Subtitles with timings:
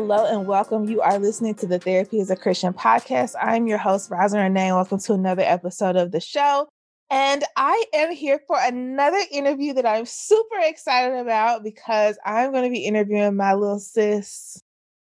[0.00, 0.88] Hello and welcome.
[0.88, 3.34] You are listening to the Therapy is a Christian podcast.
[3.42, 6.68] I'm your host, Rosalind Renee, and welcome to another episode of the show.
[7.10, 12.62] And I am here for another interview that I'm super excited about because I'm going
[12.62, 14.62] to be interviewing my little sis.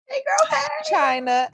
[0.08, 0.90] Hey, girl, hey.
[0.90, 1.50] China.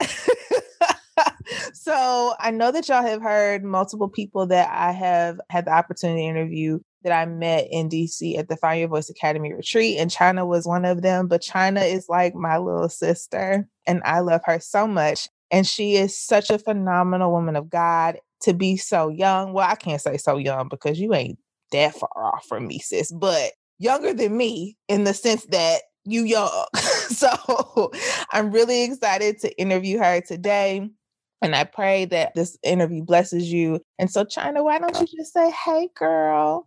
[1.72, 6.20] so I know that y'all have heard multiple people that I have had the opportunity
[6.20, 10.10] to interview that I met in DC at the Find Your Voice Academy retreat, and
[10.10, 11.28] China was one of them.
[11.28, 15.28] But China is like my little sister, and I love her so much.
[15.52, 19.52] And she is such a phenomenal woman of God to be so young.
[19.52, 21.38] Well, I can't say so young because you ain't
[21.70, 26.24] that far off from me, sis, but younger than me in the sense that you
[26.24, 26.66] young.
[26.74, 27.92] so
[28.32, 30.90] I'm really excited to interview her today.
[31.40, 33.80] And I pray that this interview blesses you.
[33.98, 36.66] And so, China, why don't you just say, hey, girl?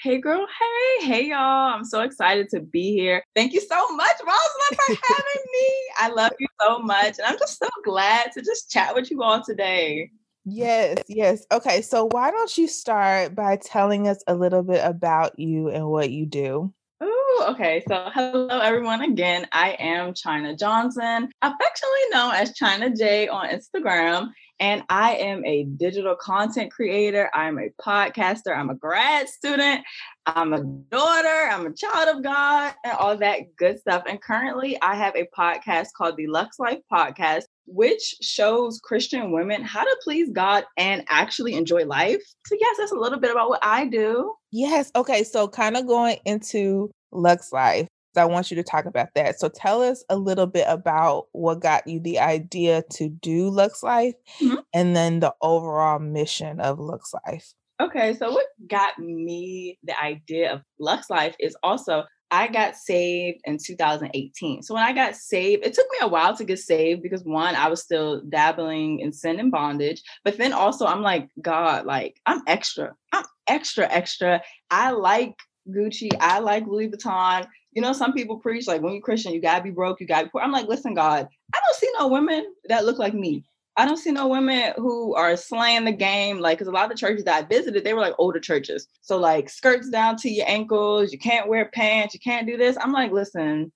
[0.00, 0.46] Hey, girl.
[0.46, 1.74] Hey, hey, y'all.
[1.74, 3.24] I'm so excited to be here.
[3.34, 5.68] Thank you so much, Rosalind, for having me.
[5.98, 7.18] I love you so much.
[7.18, 10.08] And I'm just so glad to just chat with you all today.
[10.44, 11.44] Yes, yes.
[11.50, 15.88] Okay, so why don't you start by telling us a little bit about you and
[15.88, 16.72] what you do?
[17.02, 17.82] Ooh, okay.
[17.88, 19.02] So, hello, everyone.
[19.02, 24.30] Again, I am China Johnson, affectionately known as China J on Instagram.
[24.60, 27.30] And I am a digital content creator.
[27.32, 28.56] I'm a podcaster.
[28.56, 29.82] I'm a grad student.
[30.26, 31.48] I'm a daughter.
[31.50, 34.02] I'm a child of God and all that good stuff.
[34.08, 39.62] And currently, I have a podcast called the Lux Life Podcast, which shows Christian women
[39.62, 42.22] how to please God and actually enjoy life.
[42.46, 44.34] So, yes, that's a little bit about what I do.
[44.50, 44.90] Yes.
[44.96, 45.22] Okay.
[45.22, 47.86] So, kind of going into Lux Life.
[48.18, 49.38] I want you to talk about that.
[49.38, 53.82] So tell us a little bit about what got you the idea to do Lux
[53.82, 54.56] Life mm-hmm.
[54.74, 57.52] and then the overall mission of Lux Life.
[57.80, 63.40] Okay, so what got me the idea of Lux Life is also I got saved
[63.44, 64.62] in 2018.
[64.62, 67.54] So when I got saved, it took me a while to get saved because one,
[67.54, 70.02] I was still dabbling in sin and bondage.
[70.24, 72.94] But then also I'm like, God, like I'm extra.
[73.12, 74.42] I'm extra, extra.
[74.70, 75.34] I like
[75.68, 76.10] Gucci.
[76.20, 77.46] I like Louis Vuitton
[77.78, 80.24] you know, some people preach like when you're Christian, you gotta be broke, you gotta
[80.24, 80.40] be poor.
[80.40, 83.44] I'm like, listen, God, I don't see no women that look like me.
[83.76, 86.40] I don't see no women who are slaying the game.
[86.40, 88.88] Like, because a lot of the churches that I visited, they were like older churches.
[89.02, 92.76] So, like, skirts down to your ankles, you can't wear pants, you can't do this.
[92.80, 93.70] I'm like, listen,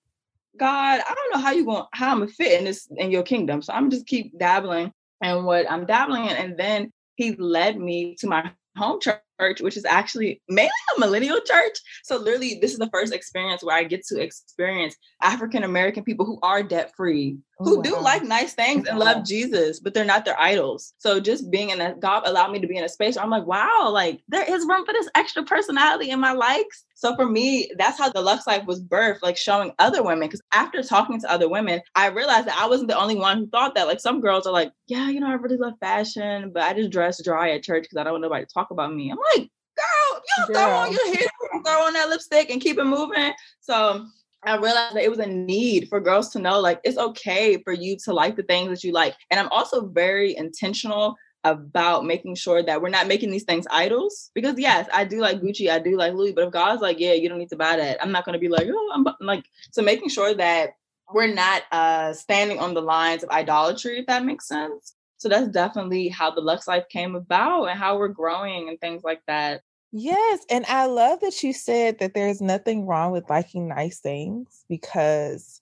[0.58, 3.22] God, I don't know how you going, how I'm gonna fit in this in your
[3.22, 3.62] kingdom.
[3.62, 4.92] So I'm just keep dabbling
[5.22, 6.34] and what I'm dabbling in.
[6.34, 9.20] And then he led me to my home church
[9.60, 11.78] which is actually mainly a millennial church.
[12.04, 16.26] So literally, this is the first experience where I get to experience African American people
[16.26, 17.82] who are debt free, who oh, wow.
[17.82, 20.94] do like nice things and love Jesus, but they're not their idols.
[20.98, 23.30] So just being in a God allowed me to be in a space where I'm
[23.30, 26.84] like, wow, like there is room for this extra personality in my likes.
[26.94, 30.28] So for me, that's how the Lux Life was birthed, like showing other women.
[30.28, 33.46] Because after talking to other women, I realized that I wasn't the only one who
[33.48, 33.86] thought that.
[33.86, 36.90] Like some girls are like, yeah, you know, I really love fashion, but I just
[36.90, 39.10] dress dry at church because I don't want nobody to talk about me.
[39.10, 41.28] I'm like, girl, you throw on your hair,
[41.64, 43.32] throw on that lipstick and keep it moving.
[43.60, 44.06] So
[44.44, 47.72] I realized that it was a need for girls to know like it's okay for
[47.72, 49.14] you to like the things that you like.
[49.30, 54.30] And I'm also very intentional about making sure that we're not making these things idols.
[54.34, 57.12] Because yes, I do like Gucci, I do like Louis, but if God's like, yeah,
[57.12, 59.82] you don't need to buy that, I'm not gonna be like, oh, I'm like, so
[59.82, 60.70] making sure that
[61.12, 64.94] we're not uh standing on the lines of idolatry, if that makes sense.
[65.19, 69.04] So that's definitely how the Lux Life came about and how we're growing and things
[69.04, 69.62] like that.
[69.92, 70.44] Yes.
[70.48, 75.60] And I love that you said that there's nothing wrong with liking nice things because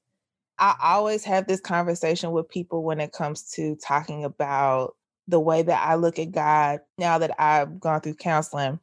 [0.58, 4.94] I always have this conversation with people when it comes to talking about
[5.26, 8.78] the way that I look at God now that I've gone through counseling.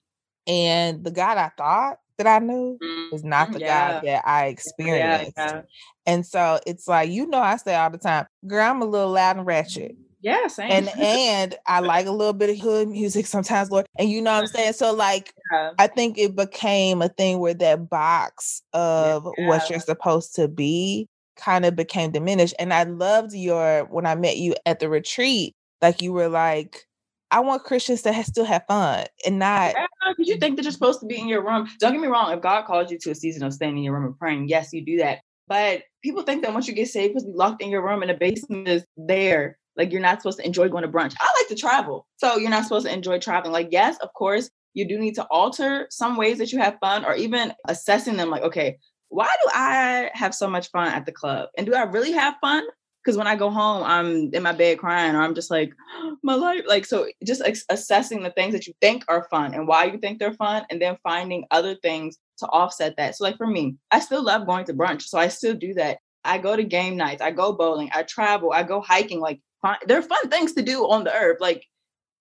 [0.48, 2.80] And the God I thought that I knew
[3.14, 3.94] is not mm-hmm, the yeah.
[3.94, 5.34] God that I experienced.
[5.38, 5.62] Yeah, yeah.
[6.06, 9.12] And so it's like, you know, I say all the time, girl, I'm a little
[9.12, 9.96] loud and ratchet.
[10.22, 10.72] Yeah, same.
[10.72, 13.86] And and I like a little bit of hood music sometimes, Lord.
[13.98, 14.56] And you know what I'm mm-hmm.
[14.56, 14.74] saying?
[14.74, 15.72] So like yeah.
[15.78, 19.48] I think it became a thing where that box of yeah.
[19.48, 22.56] what you're supposed to be kind of became diminished.
[22.58, 26.88] And I loved your when I met you at the retreat, like you were like,
[27.30, 30.72] I want Christians to have, still have fun and not yeah, you think that you're
[30.72, 31.68] supposed to be in your room.
[31.80, 32.32] Don't get me wrong.
[32.32, 34.74] If God calls you to a season of staying in your room and praying, yes,
[34.74, 35.20] you do that.
[35.48, 37.86] But people think that once you get saved, you're supposed to be locked in your
[37.86, 39.58] room and the basement is there.
[39.78, 41.16] Like you're not supposed to enjoy going to brunch.
[41.20, 42.08] I like to travel.
[42.18, 43.54] So you're not supposed to enjoy traveling.
[43.54, 47.06] Like, yes, of course, you do need to alter some ways that you have fun
[47.06, 48.78] or even assessing them like, okay,
[49.10, 51.50] why do I have so much fun at the club?
[51.58, 52.64] And do I really have fun?
[53.04, 55.72] Because when I go home, I'm in my bed crying, or I'm just like,
[56.24, 56.64] my life.
[56.68, 59.98] Like, so just ex- assessing the things that you think are fun and why you
[59.98, 63.16] think they're fun, and then finding other things to offset that.
[63.16, 65.04] So, like for me, I still love going to brunch.
[65.04, 66.00] So I still do that.
[66.26, 69.22] I go to game nights, I go bowling, I travel, I go hiking.
[69.22, 71.38] Like, fun, there are fun things to do on the earth.
[71.40, 71.66] Like,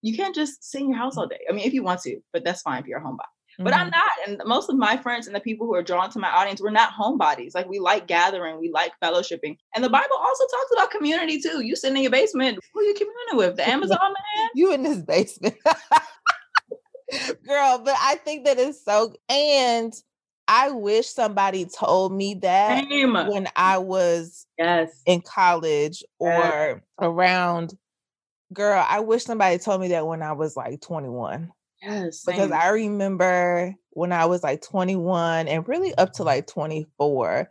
[0.01, 1.39] you can't just sit in your house all day.
[1.49, 3.25] I mean, if you want to, but that's fine if you're a homebody.
[3.59, 3.85] But mm-hmm.
[3.85, 4.11] I'm not.
[4.27, 6.69] And most of my friends and the people who are drawn to my audience, we're
[6.69, 7.55] not homebodies.
[7.55, 9.57] Like we like gathering, we like fellowshipping.
[9.75, 11.65] And the Bible also talks about community too.
[11.65, 13.55] You sitting in your basement, who are you communing with?
[13.55, 14.49] The Amazon man?
[14.53, 15.55] You in this basement.
[17.47, 19.93] Girl, but I think that is so and
[20.47, 23.13] I wish somebody told me that Same.
[23.13, 26.79] when I was yes in college or yes.
[26.99, 27.73] around
[28.53, 31.51] girl, I wish somebody told me that when I was like 21.
[31.81, 32.23] Yes.
[32.25, 37.49] Because I remember when I was like 21 and really up to like 24,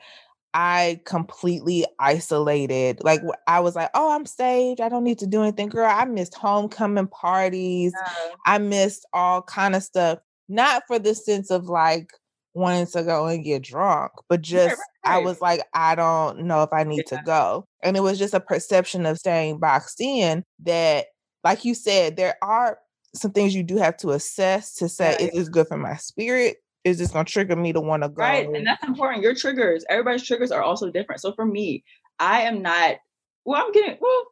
[0.54, 3.04] I completely isolated.
[3.04, 4.80] Like I was like, oh, I'm saved.
[4.80, 5.68] I don't need to do anything.
[5.68, 7.92] Girl, I missed homecoming parties.
[7.94, 8.12] Yeah.
[8.46, 10.18] I missed all kind of stuff.
[10.48, 12.10] Not for the sense of like
[12.56, 15.14] wanting to go and get drunk, but just right, right.
[15.14, 17.18] I was like, I don't know if I need yeah.
[17.18, 17.66] to go.
[17.82, 21.06] And it was just a perception of staying boxed in that,
[21.44, 22.78] like you said, there are
[23.14, 25.20] some things you do have to assess to say, right.
[25.20, 26.56] is this good for my spirit?
[26.84, 28.22] Is this gonna trigger me to want to go?
[28.22, 28.48] Right.
[28.48, 29.22] And that's important.
[29.22, 31.20] Your triggers, everybody's triggers are also different.
[31.20, 31.84] So for me,
[32.18, 32.96] I am not,
[33.44, 34.24] well, I'm getting, well,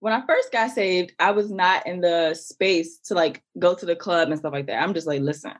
[0.00, 3.86] when I first got saved, I was not in the space to like go to
[3.86, 4.82] the club and stuff like that.
[4.82, 5.52] I'm just like, listen,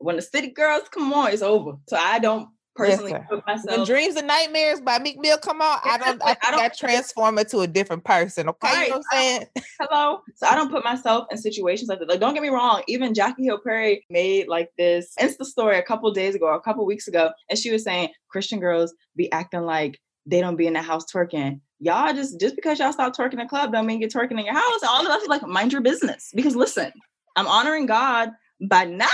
[0.00, 1.72] when the city girls come on, it's over.
[1.88, 3.78] So I don't personally yes, put myself.
[3.78, 6.22] When Dreams and Nightmares by Meek Mill come on, I don't.
[6.24, 8.48] I think I, don't, I transform it to a different person.
[8.48, 8.84] Okay, right.
[8.86, 9.46] you know what I'm saying?
[9.80, 10.20] Hello.
[10.36, 12.08] So I don't put myself in situations like that.
[12.08, 12.82] Like, don't get me wrong.
[12.88, 16.84] Even Jackie Hill Perry made like this Insta story a couple days ago, a couple
[16.86, 20.72] weeks ago, and she was saying Christian girls be acting like they don't be in
[20.72, 21.60] the house twerking.
[21.78, 24.44] Y'all just just because y'all stop twerking in the club don't mean you're twerking in
[24.44, 24.80] your house.
[24.88, 26.30] All of us like mind your business.
[26.34, 26.92] Because listen,
[27.36, 28.30] I'm honoring God
[28.60, 29.08] by not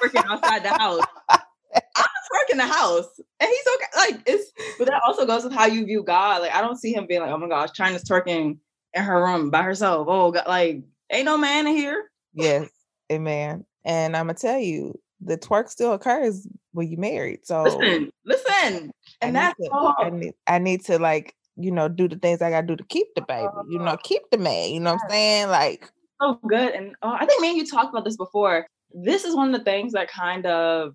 [0.00, 1.04] working outside the house.
[1.30, 3.86] I'm working the house, and he's okay.
[3.96, 6.42] Like it's, but that also goes with how you view God.
[6.42, 8.58] Like I don't see him being like, oh my gosh, China's twerking
[8.94, 10.06] in her room by herself.
[10.08, 12.10] Oh God, like ain't no man in here.
[12.34, 12.68] Yes,
[13.10, 13.64] amen.
[13.84, 17.40] And I'm gonna tell you, the twerk still occurs when you married.
[17.44, 18.90] So listen, listen,
[19.20, 22.42] and I that's to, I need, I need to like you know do the things
[22.42, 23.48] I gotta do to keep the baby.
[23.68, 24.70] You know, keep the man.
[24.70, 25.48] You know what I'm saying?
[25.48, 25.90] Like
[26.20, 26.74] so good.
[26.74, 29.58] And uh, I think me and you talked about this before this is one of
[29.58, 30.94] the things that kind of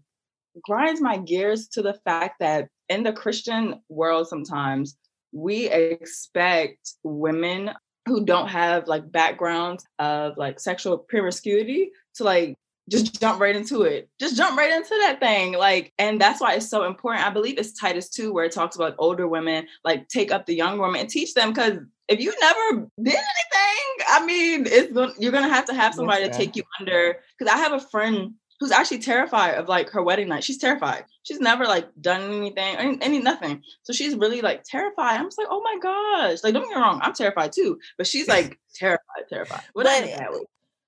[0.64, 4.98] grinds my gears to the fact that in the Christian world, sometimes
[5.32, 7.72] we expect women
[8.06, 12.56] who don't have like backgrounds of like sexual promiscuity to like
[12.90, 14.10] just jump right into it.
[14.20, 15.54] Just jump right into that thing.
[15.54, 17.26] Like, and that's why it's so important.
[17.26, 20.56] I believe it's Titus 2, where it talks about older women, like take up the
[20.56, 21.54] young women and teach them.
[21.54, 21.78] Cause
[22.08, 26.24] if you never did anything, I mean, it's going you're gonna have to have somebody
[26.24, 27.18] yes, to take you under.
[27.40, 30.44] Cause I have a friend who's actually terrified of like her wedding night.
[30.44, 31.06] She's terrified.
[31.24, 33.64] She's never like done anything, any, any nothing.
[33.84, 35.20] So she's really like terrified.
[35.20, 36.44] I'm just like, oh my gosh.
[36.44, 37.80] Like, don't get me wrong, I'm terrified too.
[37.98, 39.64] But she's like terrified, terrified.
[39.74, 40.04] What but,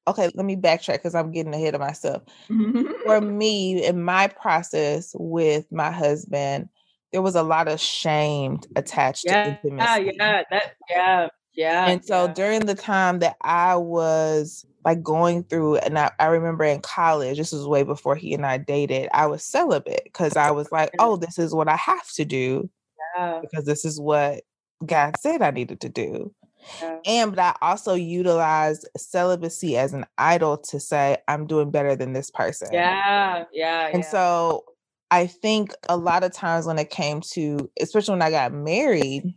[0.07, 2.23] okay, let me backtrack because I'm getting ahead of myself.
[2.47, 3.37] For mm-hmm.
[3.37, 6.69] me, in my process with my husband,
[7.11, 9.87] there was a lot of shame attached yeah, to intimacy.
[9.87, 11.85] Yeah, yeah, that, yeah, yeah.
[11.87, 12.33] And so yeah.
[12.33, 17.37] during the time that I was like going through, and I, I remember in college,
[17.37, 20.91] this was way before he and I dated, I was celibate because I was like,
[20.99, 22.69] oh, this is what I have to do
[23.17, 23.39] yeah.
[23.41, 24.43] because this is what
[24.85, 26.33] God said I needed to do.
[26.81, 26.99] Yeah.
[27.05, 32.13] And but I also utilized celibacy as an idol to say I'm doing better than
[32.13, 32.69] this person.
[32.71, 33.87] Yeah, yeah.
[33.87, 34.09] And yeah.
[34.09, 34.65] so
[35.09, 39.33] I think a lot of times when it came to, especially when I got married,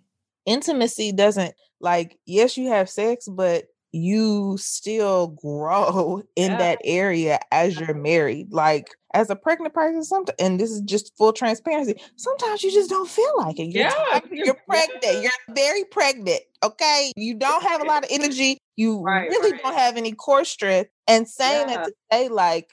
[0.46, 6.58] intimacy doesn't like, yes, you have sex, but you still grow in yeah.
[6.58, 8.52] that area as you're married.
[8.52, 12.90] Like as a pregnant person, sometimes, and this is just full transparency, sometimes you just
[12.90, 13.74] don't feel like it.
[13.74, 15.22] You're, yeah, you're pregnant.
[15.22, 16.40] You're very pregnant.
[16.62, 17.12] Okay.
[17.16, 18.58] You don't have a lot of energy.
[18.76, 19.62] You right, really right.
[19.62, 20.90] don't have any core strength.
[21.08, 21.76] And saying yeah.
[21.76, 22.70] that to say, like,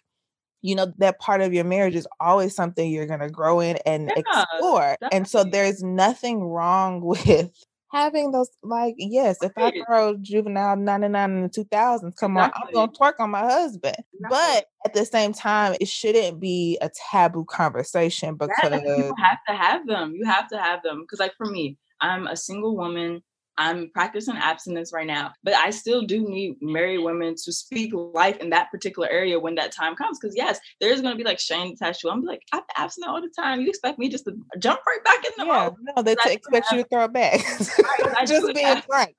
[0.61, 3.77] you know, that part of your marriage is always something you're going to grow in
[3.85, 4.97] and explore.
[5.01, 5.17] Definitely.
[5.17, 7.51] And so there's nothing wrong with
[7.91, 12.37] having those like yes if i throw juvenile 99 in the 2000s come exactly.
[12.37, 14.29] on i'm gonna twerk on my husband exactly.
[14.29, 19.39] but at the same time it shouldn't be a taboo conversation because yeah, you have
[19.47, 22.75] to have them you have to have them because like for me i'm a single
[22.75, 23.21] woman
[23.57, 28.37] I'm practicing abstinence right now, but I still do need married women to speak life
[28.37, 30.19] in that particular area when that time comes.
[30.19, 32.09] Because yes, there's going to be like shame attached to.
[32.09, 33.61] I'm like, I'm abstinent all the time.
[33.61, 36.83] You expect me just to jump right back in the yeah, No, they expect you
[36.83, 37.39] to throw it back.
[38.27, 39.15] just being frank.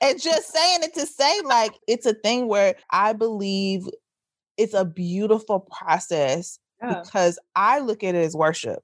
[0.00, 3.86] and just saying it to say like it's a thing where I believe
[4.56, 7.02] it's a beautiful process yeah.
[7.04, 8.82] because I look at it as worship.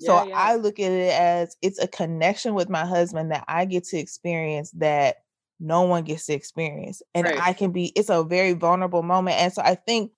[0.00, 0.34] So yeah, yeah.
[0.36, 3.98] I look at it as it's a connection with my husband that I get to
[3.98, 5.16] experience that
[5.60, 7.02] no one gets to experience.
[7.14, 7.40] And right.
[7.40, 9.36] I can be, it's a very vulnerable moment.
[9.36, 10.12] And so I think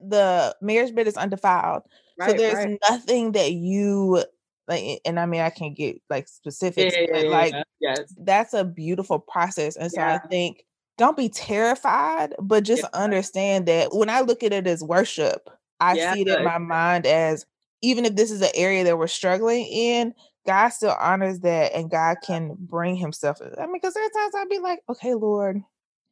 [0.00, 1.82] the marriage bed is undefiled.
[2.18, 2.78] Right, so there's right.
[2.88, 4.24] nothing that you
[4.66, 8.14] like and I mean I can't get like specifics, yeah, but like yes.
[8.18, 9.76] that's a beautiful process.
[9.76, 10.64] And so I think
[10.98, 15.48] don't be terrified, but just understand that when I look at it as worship,
[15.80, 17.46] I see it in my mind as
[17.82, 20.14] even if this is an area that we're struggling in,
[20.46, 23.38] God still honors that and God can bring himself.
[23.40, 25.60] I mean, because there are times I'd be like, okay, Lord,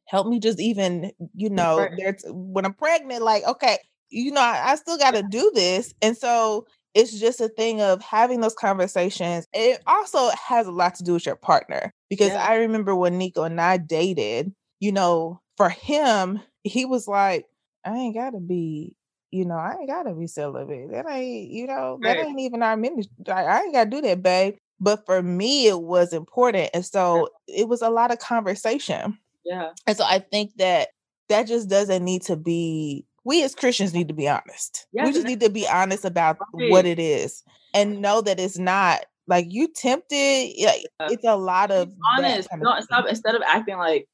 [0.05, 3.77] help me just even, you know, there's when I'm pregnant, like, okay,
[4.09, 5.93] you know, I, I still got to do this.
[6.01, 9.47] And so it's just a thing of having those conversations.
[9.53, 12.45] It also has a lot to do with your partner because yeah.
[12.45, 17.45] I remember when Nico and I dated, you know, for him, he was like,
[17.85, 18.95] I ain't got to be
[19.31, 20.91] you know, I ain't gotta be celibate.
[20.91, 23.13] That ain't, you know, that ain't even our ministry.
[23.27, 24.55] I, I ain't gotta do that, babe.
[24.79, 26.69] But for me, it was important.
[26.73, 29.17] And so it was a lot of conversation.
[29.43, 29.71] Yeah.
[29.87, 30.89] And so I think that
[31.29, 34.87] that just doesn't need to be, we as Christians need to be honest.
[34.93, 36.71] Yeah, we just need to be honest about right.
[36.71, 37.43] what it is
[37.73, 40.53] and know that it's not like you tempted.
[40.63, 41.07] Like, yeah.
[41.09, 42.49] It's a lot of honest.
[42.49, 44.07] Kind of no, stop instead of acting like,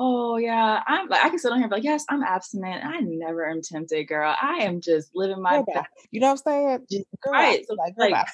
[0.00, 2.84] oh yeah, I'm like I can sit on here and be like, yes, I'm abstinent.
[2.84, 4.34] I never am tempted, girl.
[4.40, 5.88] I am just living my best.
[6.10, 7.04] You know what I'm saying?
[7.22, 7.64] Girl, right.
[7.68, 8.26] So like, like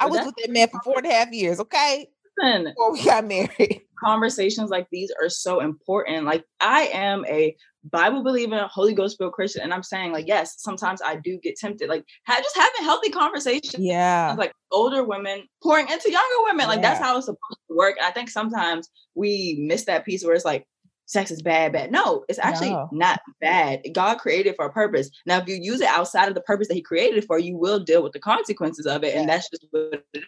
[0.00, 2.08] I was with that man for four and a half years, okay?
[2.38, 3.82] Listen, before we got married.
[4.02, 6.24] Conversations like these are so important.
[6.24, 10.54] Like I am a Bible believing, Holy Ghost filled Christian, and I'm saying like yes,
[10.56, 11.90] sometimes I do get tempted.
[11.90, 13.84] Like ha- just having healthy conversations.
[13.84, 16.66] Yeah, like older women pouring into younger women.
[16.66, 16.94] Like yeah.
[16.94, 17.96] that's how it's supposed to work.
[17.98, 20.66] And I think sometimes we miss that piece where it's like
[21.10, 21.90] sex is bad, bad.
[21.90, 22.88] No, it's actually no.
[22.92, 23.80] not bad.
[23.92, 25.10] God created for a purpose.
[25.26, 27.56] Now, if you use it outside of the purpose that He created it for, you
[27.56, 30.24] will deal with the consequences of it, and that's just what it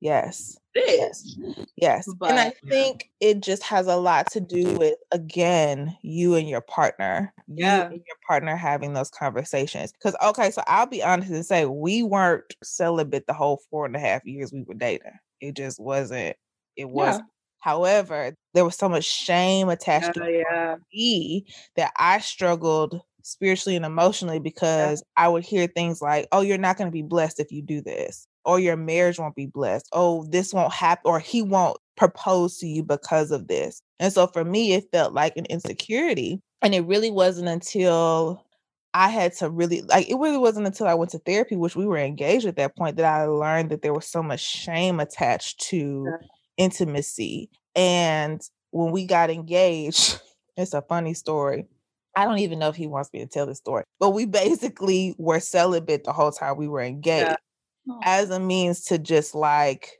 [0.00, 0.58] Yes.
[0.74, 1.38] is.
[1.76, 2.08] Yes.
[2.18, 3.28] But, and I think yeah.
[3.28, 7.32] it just has a lot to do with, again, you and your partner.
[7.46, 7.76] Yeah.
[7.76, 9.92] You and your partner having those conversations.
[9.92, 13.94] Because, okay, so I'll be honest and say we weren't celibate the whole four and
[13.94, 15.12] a half years we were dating.
[15.40, 16.36] It just wasn't,
[16.76, 17.24] it was yeah.
[17.62, 20.76] However, there was so much shame attached oh, to yeah.
[20.92, 25.24] me that I struggled spiritually and emotionally because yeah.
[25.24, 27.80] I would hear things like, oh, you're not going to be blessed if you do
[27.80, 29.88] this, or your marriage won't be blessed.
[29.92, 33.80] Oh, this won't happen, or he won't propose to you because of this.
[34.00, 36.40] And so for me, it felt like an insecurity.
[36.62, 38.44] And it really wasn't until
[38.92, 41.86] I had to really like it really wasn't until I went to therapy, which we
[41.86, 45.60] were engaged at that point, that I learned that there was so much shame attached
[45.68, 46.26] to yeah
[46.62, 47.50] intimacy.
[47.74, 48.40] And
[48.70, 50.20] when we got engaged,
[50.56, 51.66] it's a funny story.
[52.16, 55.14] I don't even know if he wants me to tell the story, but we basically
[55.18, 57.36] were celibate the whole time we were engaged yeah.
[57.88, 58.00] oh.
[58.04, 59.92] as a means to just like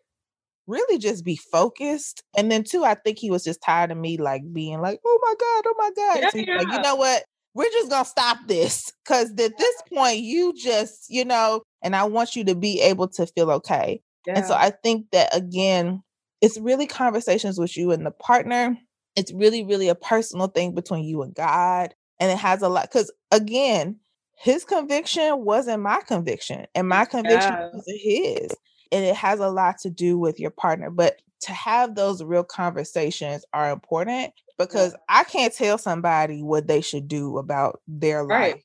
[0.66, 2.22] really just be focused.
[2.36, 5.18] And then too, I think he was just tired of me like being like, oh
[5.22, 6.20] my God, oh my God.
[6.20, 6.58] Yeah, so yeah.
[6.58, 7.24] like, you know what?
[7.54, 8.92] We're just gonna stop this.
[9.06, 13.08] Cause at this point, you just, you know, and I want you to be able
[13.08, 14.02] to feel okay.
[14.26, 16.02] And so I think that again,
[16.42, 18.76] it's really conversations with you and the partner.
[19.16, 21.94] It's really, really a personal thing between you and God.
[22.20, 23.98] And it has a lot, because again,
[24.36, 27.70] his conviction wasn't my conviction, and my conviction yeah.
[27.72, 28.54] wasn't his.
[28.90, 30.90] And it has a lot to do with your partner.
[30.90, 34.94] But to have those real conversations are important because.
[35.08, 38.54] I can't tell somebody what they should do about their right.
[38.54, 38.64] life.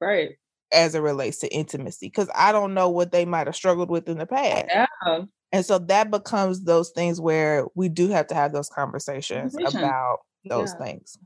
[0.00, 0.30] Right.
[0.72, 4.08] As it relates to intimacy, because I don't know what they might have struggled with
[4.08, 4.66] in the past.
[4.68, 4.86] Yeah.
[5.52, 10.20] And so that becomes those things where we do have to have those conversations about
[10.48, 11.18] those yeah, things.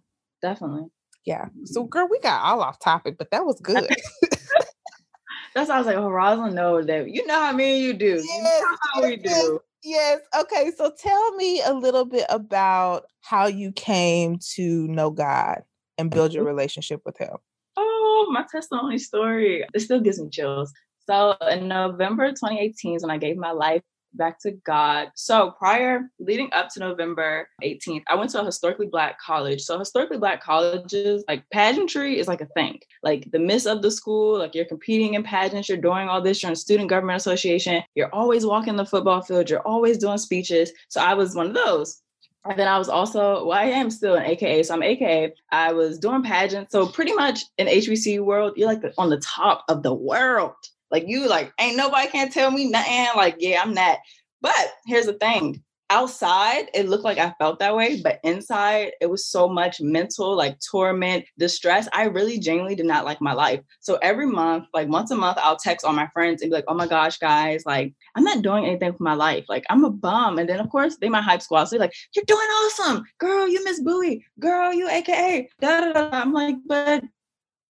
[0.42, 0.88] Definitely.
[1.24, 1.46] Yeah.
[1.64, 1.90] So mm-hmm.
[1.90, 3.88] girl, we got all off topic, but that was good.
[5.54, 7.10] That's why I was like, oh, Rosalind knows that.
[7.10, 8.16] You know how me and you do.
[8.16, 9.60] Yes, you know how we do.
[9.82, 10.20] Yes.
[10.38, 10.70] Okay.
[10.76, 15.62] So tell me a little bit about how you came to know God
[15.96, 16.48] and build your mm-hmm.
[16.48, 17.36] relationship with Him.
[17.76, 19.64] Oh, my testimony story.
[19.72, 20.72] It still gives me chills.
[21.08, 23.82] So in November 2018 when I gave my life
[24.16, 25.10] back to God.
[25.14, 29.62] So prior, leading up to November 18th, I went to a historically black college.
[29.62, 32.80] So historically black colleges, like pageantry is like a thing.
[33.02, 36.42] Like the miss of the school, like you're competing in pageants, you're doing all this,
[36.42, 40.72] you're in student government association, you're always walking the football field, you're always doing speeches.
[40.88, 42.02] So I was one of those.
[42.48, 44.62] And then I was also, well, I am still an AKA.
[44.62, 45.34] So I'm AKA.
[45.50, 46.72] I was doing pageants.
[46.72, 50.54] So pretty much in HBCU world, you're like the, on the top of the world.
[50.90, 53.08] Like you, like ain't nobody can't tell me nothing.
[53.16, 53.98] Like yeah, I'm that.
[54.40, 54.54] But
[54.86, 59.24] here's the thing: outside it looked like i felt that way but inside it was
[59.24, 61.88] so much mental like torment distress.
[61.92, 63.60] I really genuinely did not like my life.
[63.80, 66.64] So every month like once a month i'll text all my friends and be like
[66.66, 69.44] oh my gosh guys like i'm not doing anything for my life.
[69.48, 70.38] Like i'm a bum.
[70.38, 73.04] And then of course they my hype squad so like you're doing awesome.
[73.18, 76.08] Girl you miss Bowie girl you aka da, da, da.
[76.12, 77.04] i'm like but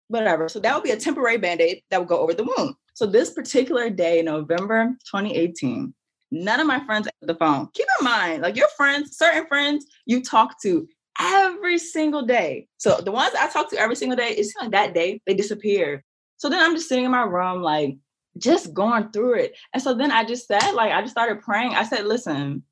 [0.09, 0.49] whatever.
[0.49, 3.31] So that would be a temporary band-aid that would go over the wound so this
[3.31, 5.95] particular day november 2018
[6.31, 7.69] None of my friends at the phone.
[7.75, 10.87] Keep in mind, like your friends, certain friends you talk to
[11.21, 12.69] every single day.
[12.79, 16.05] So the ones I talk to every single day, it's like that day they disappear.
[16.37, 17.97] So then I'm just sitting in my room, like
[18.39, 19.57] just going through it.
[19.73, 21.75] And so then I just said, like, I just started praying.
[21.75, 22.63] I said, listen,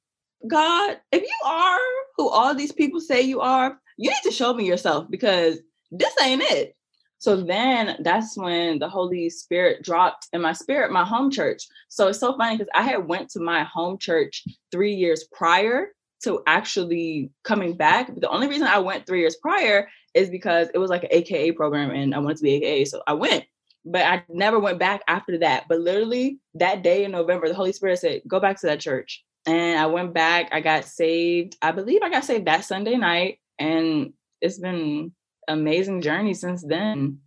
[0.46, 1.78] God, if you are
[2.16, 5.58] who all these people say you are, you need to show me yourself because
[5.90, 6.76] this ain't it.
[7.18, 11.66] So then that's when the Holy Spirit dropped in my spirit, my home church.
[11.88, 15.88] So it's so funny because I had went to my home church three years prior
[16.24, 18.08] to actually coming back.
[18.08, 21.10] But the only reason I went three years prior is because it was like an
[21.12, 22.84] AKA program and I wanted to be AKA.
[22.86, 23.44] So I went,
[23.84, 25.64] but I never went back after that.
[25.68, 29.24] But literally that day in November, the Holy Spirit said, go back to that church.
[29.46, 31.56] And I went back, I got saved.
[31.60, 33.40] I believe I got saved that Sunday night.
[33.58, 35.12] And it's been
[35.48, 37.18] amazing journey since then.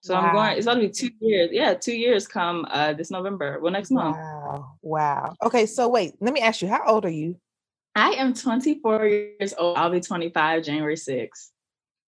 [0.00, 0.20] So wow.
[0.20, 1.50] I'm going, it's going to be two years.
[1.52, 3.58] Yeah, two years come uh this November.
[3.60, 4.16] Well, next month.
[4.16, 4.78] Wow.
[4.82, 5.34] Wow.
[5.42, 5.66] Okay.
[5.66, 7.36] So wait, let me ask you, how old are you?
[7.94, 9.76] I am 24 years old.
[9.76, 11.50] I'll be 25 January 6th.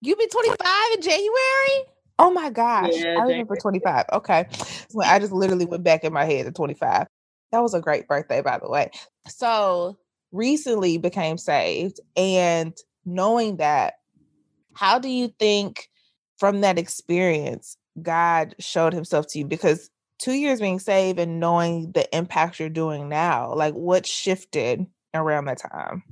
[0.01, 1.85] You be 25 in January?
[2.19, 2.93] Oh my gosh.
[2.95, 4.07] Yeah, I remember 25.
[4.13, 4.47] Okay.
[4.93, 7.07] Well, I just literally went back in my head to 25.
[7.53, 8.91] That was a great birthday, by the way.
[9.29, 9.99] So
[10.33, 13.95] recently became saved and knowing that
[14.75, 15.89] how do you think
[16.39, 19.47] from that experience God showed himself to you?
[19.47, 24.87] Because two years being saved and knowing the impact you're doing now, like what shifted
[25.13, 26.03] around that time?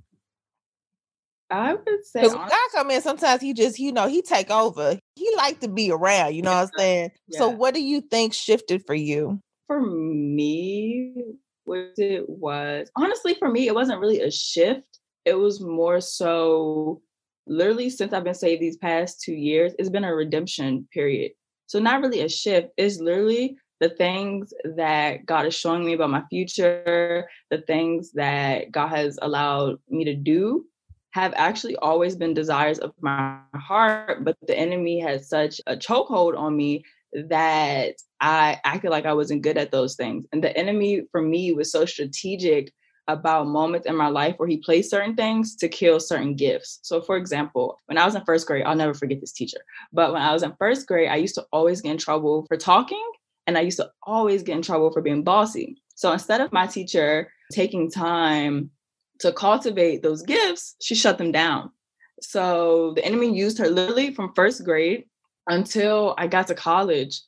[1.51, 4.99] I would say because God come in, sometimes he just, you know, he take over.
[5.17, 6.61] He like to be around, you know yeah.
[6.63, 7.11] what I'm saying?
[7.29, 7.39] Yeah.
[7.41, 9.39] So what do you think shifted for you?
[9.67, 11.15] For me,
[11.65, 14.99] what it was honestly for me, it wasn't really a shift.
[15.25, 17.03] It was more so
[17.47, 21.33] literally since I've been saved these past two years, it's been a redemption period.
[21.67, 22.69] So not really a shift.
[22.77, 28.71] It's literally the things that God is showing me about my future, the things that
[28.71, 30.65] God has allowed me to do
[31.13, 36.39] have actually always been desires of my heart, but the enemy had such a chokehold
[36.39, 40.25] on me that I acted like I wasn't good at those things.
[40.33, 42.73] And the enemy for me was so strategic
[43.09, 46.79] about moments in my life where he placed certain things to kill certain gifts.
[46.83, 49.59] So, for example, when I was in first grade, I'll never forget this teacher,
[49.93, 52.57] but when I was in first grade, I used to always get in trouble for
[52.57, 53.05] talking
[53.47, 55.83] and I used to always get in trouble for being bossy.
[55.95, 58.71] So, instead of my teacher taking time
[59.21, 61.71] to cultivate those gifts, she shut them down.
[62.21, 65.05] So, the enemy used her literally from first grade
[65.49, 67.21] until I got to college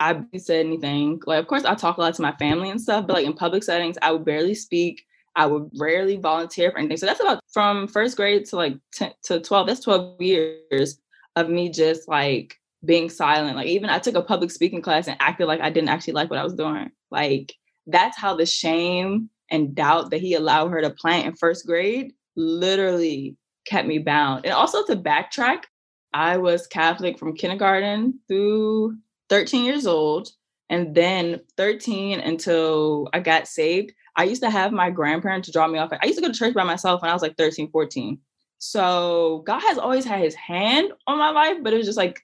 [0.00, 1.20] I said anything.
[1.26, 3.32] Like, of course, I talk a lot to my family and stuff, but like in
[3.32, 5.04] public settings, I would barely speak.
[5.34, 6.96] I would rarely volunteer for anything.
[6.96, 9.66] So that's about from first grade to like 10 to 12.
[9.66, 10.98] That's 12 years
[11.36, 13.56] of me just like being silent.
[13.56, 16.30] Like, even I took a public speaking class and acted like I didn't actually like
[16.30, 16.90] what I was doing.
[17.10, 17.54] Like,
[17.86, 22.12] that's how the shame and doubt that he allowed her to plant in first grade
[22.34, 24.44] literally kept me bound.
[24.44, 25.64] And also to backtrack,
[26.12, 28.96] I was Catholic from kindergarten through
[29.28, 30.30] 13 years old.
[30.68, 35.78] And then 13 until I got saved, I used to have my grandparents drop me
[35.78, 35.92] off.
[35.92, 38.18] I used to go to church by myself when I was like 13, 14.
[38.58, 42.20] So God has always had his hand on my life, but it was just like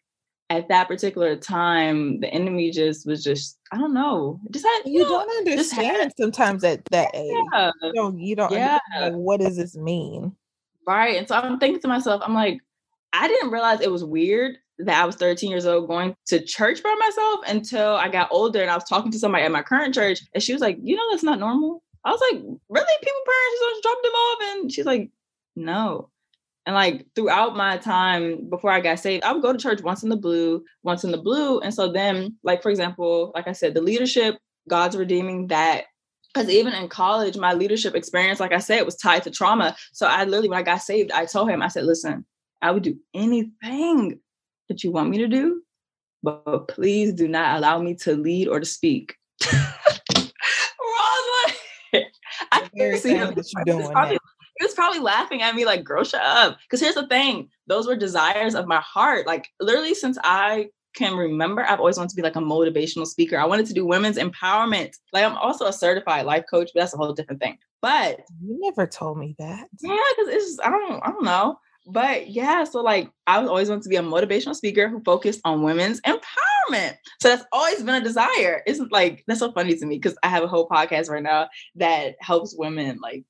[0.50, 4.98] at that particular time, the enemy just was just, I don't know, just had you,
[4.98, 7.20] you know, don't understand had, sometimes at that yeah.
[7.20, 7.72] age.
[7.82, 8.78] You don't, you don't yeah.
[9.00, 10.34] Like, what does this mean?
[10.86, 11.16] Right.
[11.16, 12.58] And so I'm thinking to myself, I'm like,
[13.12, 16.82] I didn't realize it was weird that I was 13 years old going to church
[16.82, 19.94] by myself until I got older and I was talking to somebody at my current
[19.94, 21.82] church and she was like, you know, that's not normal.
[22.04, 22.98] I was like, really?
[23.02, 24.38] People parents just drop them off?
[24.42, 25.10] And she's like,
[25.54, 26.08] no.
[26.66, 30.02] And like throughout my time before I got saved, I would go to church once
[30.02, 31.60] in the blue, once in the blue.
[31.60, 35.84] And so then, like, for example, like I said, the leadership, God's redeeming that
[36.32, 39.76] because even in college, my leadership experience, like I said, was tied to trauma.
[39.92, 42.24] So I literally, when I got saved, I told him, I said, listen,
[42.62, 44.20] I would do anything
[44.72, 45.62] that you want me to do,
[46.22, 49.14] but please do not allow me to lead or to speak.
[52.50, 53.34] I can see him.
[53.34, 54.18] That you're doing probably,
[54.58, 56.56] he was probably laughing at me like, girl, shut up.
[56.62, 59.26] Because here's the thing, those were desires of my heart.
[59.26, 63.38] Like literally since I can remember, I've always wanted to be like a motivational speaker.
[63.38, 64.94] I wanted to do women's empowerment.
[65.12, 67.58] Like I'm also a certified life coach, but that's a whole different thing.
[67.82, 69.68] But you never told me that.
[69.80, 71.58] Yeah, because it's just, I don't I don't know.
[71.86, 75.40] But yeah, so like I was always wanted to be a motivational speaker who focused
[75.44, 76.96] on women's empowerment.
[77.20, 78.62] So that's always been a desire.
[78.66, 81.48] Isn't like that's so funny to me because I have a whole podcast right now
[81.76, 83.24] that helps women like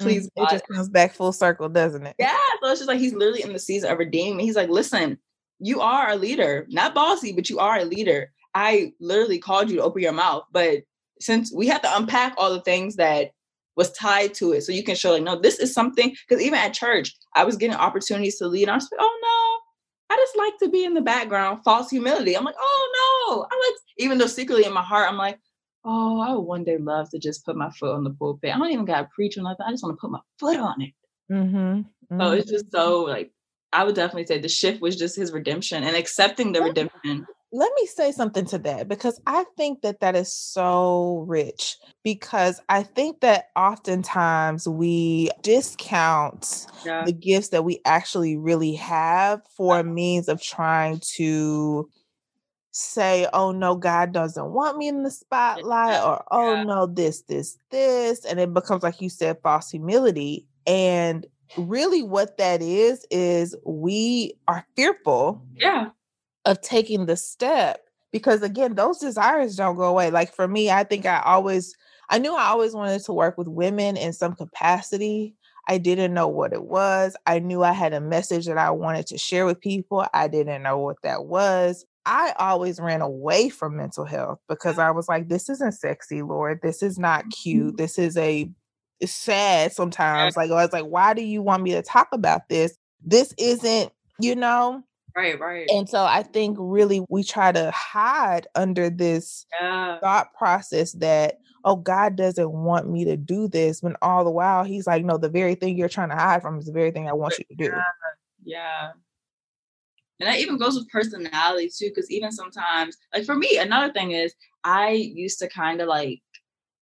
[0.00, 0.28] mm, please.
[0.38, 2.16] Mm, it just comes back full circle, doesn't it?
[2.18, 2.36] Yeah.
[2.62, 4.40] So it's just like he's literally in the season of redeeming.
[4.44, 5.18] He's like, listen,
[5.58, 8.30] you are a leader, not bossy, but you are a leader.
[8.54, 10.82] I literally called you to open your mouth, but
[11.20, 13.30] since we have to unpack all the things that
[13.76, 16.14] was tied to it, so you can show like, no, this is something.
[16.26, 18.64] Because even at church, I was getting opportunities to lead.
[18.64, 19.60] And I was like, oh
[20.10, 21.60] no, I just like to be in the background.
[21.64, 22.36] False humility.
[22.36, 23.78] I'm like, oh no, I like.
[23.98, 25.38] Even though secretly in my heart, I'm like,
[25.84, 28.54] oh, I would one day love to just put my foot on the pulpit.
[28.54, 29.64] I don't even got to preach or nothing.
[29.66, 30.92] I just want to put my foot on it.
[31.30, 31.56] Mm-hmm.
[31.56, 32.20] Mm-hmm.
[32.20, 33.32] So it's just so like
[33.72, 37.26] I would definitely say the shift was just his redemption and accepting the redemption.
[37.52, 42.60] Let me say something to that because I think that that is so rich because
[42.68, 47.04] I think that oftentimes we discount yeah.
[47.04, 51.88] the gifts that we actually really have for a means of trying to
[52.72, 56.64] say, oh no, God doesn't want me in the spotlight, or oh yeah.
[56.64, 58.24] no, this, this, this.
[58.24, 60.46] And it becomes, like you said, false humility.
[60.66, 65.90] And really what that is is we are fearful yeah
[66.46, 67.80] of taking the step
[68.12, 71.74] because again those desires don't go away like for me i think i always
[72.08, 75.34] i knew i always wanted to work with women in some capacity
[75.68, 79.06] i didn't know what it was i knew i had a message that i wanted
[79.06, 83.76] to share with people i didn't know what that was I always ran away from
[83.76, 86.60] mental health because I was like, this isn't sexy, Lord.
[86.62, 87.66] This is not cute.
[87.66, 87.76] Mm-hmm.
[87.76, 88.48] This is a
[89.04, 90.36] sad sometimes.
[90.36, 92.78] Like, I was like, why do you want me to talk about this?
[93.04, 94.84] This isn't, you know?
[95.16, 95.66] Right, right.
[95.70, 99.98] And so I think really we try to hide under this yeah.
[99.98, 103.82] thought process that, oh, God doesn't want me to do this.
[103.82, 106.58] When all the while he's like, no, the very thing you're trying to hide from
[106.58, 107.64] is the very thing I want you to do.
[107.64, 107.82] Yeah.
[108.44, 108.90] yeah.
[110.20, 114.12] And that even goes with personality too, because even sometimes, like for me, another thing
[114.12, 116.20] is I used to kind of like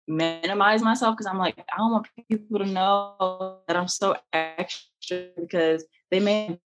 [0.07, 5.29] minimize myself because I'm like, I don't want people to know that I'm so extra
[5.35, 6.59] because they may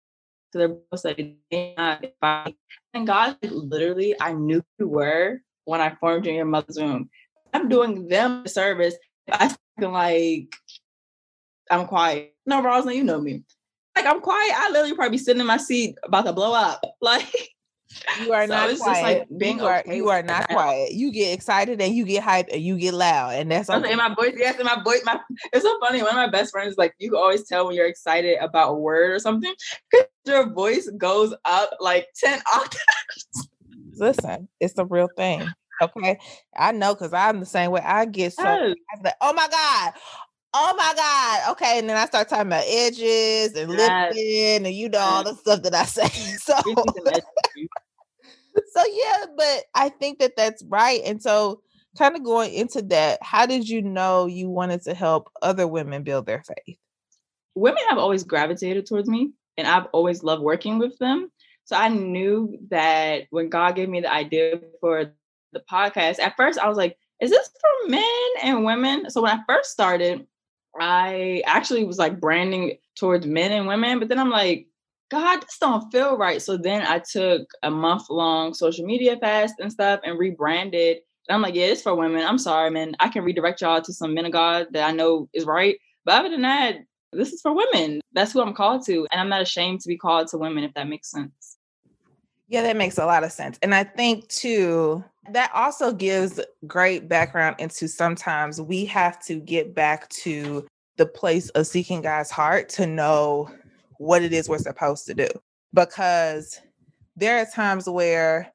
[0.53, 2.55] to their boss that they not
[2.95, 7.11] and God literally I knew you were when I formed you in your mother's womb.
[7.53, 8.95] I'm doing them service.
[9.31, 10.55] I feel like
[11.71, 12.35] I'm quiet.
[12.47, 13.43] No, Rosalind, you know me.
[13.97, 14.53] Like I'm quiet.
[14.57, 16.83] I literally probably sitting in my seat about to blow up.
[17.03, 17.51] Like
[18.21, 19.03] you are so not quiet.
[19.03, 20.51] Like being you are, okay you are not that.
[20.51, 20.93] quiet.
[20.93, 23.93] You get excited and you get hyped and you get loud, and that's okay.
[23.93, 24.35] in my voice.
[24.37, 25.01] Yes, in my voice.
[25.05, 25.21] My
[25.53, 26.01] it's so funny.
[26.03, 28.75] One of my best friends is like you always tell when you're excited about a
[28.75, 29.53] word or something
[29.91, 33.49] because your voice goes up like ten octaves.
[33.95, 35.47] Listen, it's the real thing.
[35.83, 36.19] Okay,
[36.57, 37.81] I know because I'm the same way.
[37.81, 38.77] I get so yes.
[38.95, 39.93] I'm like, oh my god,
[40.55, 41.53] oh my God.
[41.53, 41.79] Okay.
[41.79, 44.15] And then I start talking about edges and yes.
[44.15, 46.09] lifting and you know all the stuff that I say.
[46.41, 46.55] So,
[48.73, 51.01] so yeah, but I think that that's right.
[51.05, 51.61] And so
[51.99, 56.03] kind of going into that, how did you know you wanted to help other women
[56.03, 56.79] build their faith?
[57.55, 61.31] Women have always gravitated towards me and I've always loved working with them.
[61.65, 65.13] So I knew that when God gave me the idea for
[65.53, 68.05] the podcast, at first I was like, is this for men
[68.43, 69.11] and women?
[69.11, 70.27] So when I first started,
[70.79, 74.69] I actually was like branding towards men and women, but then I'm like,
[75.11, 76.41] God, this don't feel right.
[76.41, 80.99] So then I took a month long social media fast and stuff and rebranded.
[81.29, 82.25] And I'm like, yeah, it's for women.
[82.25, 82.95] I'm sorry, man.
[83.01, 85.77] I can redirect y'all to some men of God that I know is right.
[86.05, 86.77] But other than that,
[87.13, 88.01] this is for women.
[88.13, 89.07] That's who I'm called to.
[89.11, 91.59] And I'm not ashamed to be called to women, if that makes sense.
[92.47, 93.59] Yeah, that makes a lot of sense.
[93.63, 99.75] And I think too, that also gives great background into sometimes we have to get
[99.75, 103.51] back to the place of seeking God's heart to know
[104.01, 105.29] what it is we're supposed to do.
[105.75, 106.59] Because
[107.17, 108.51] there are times where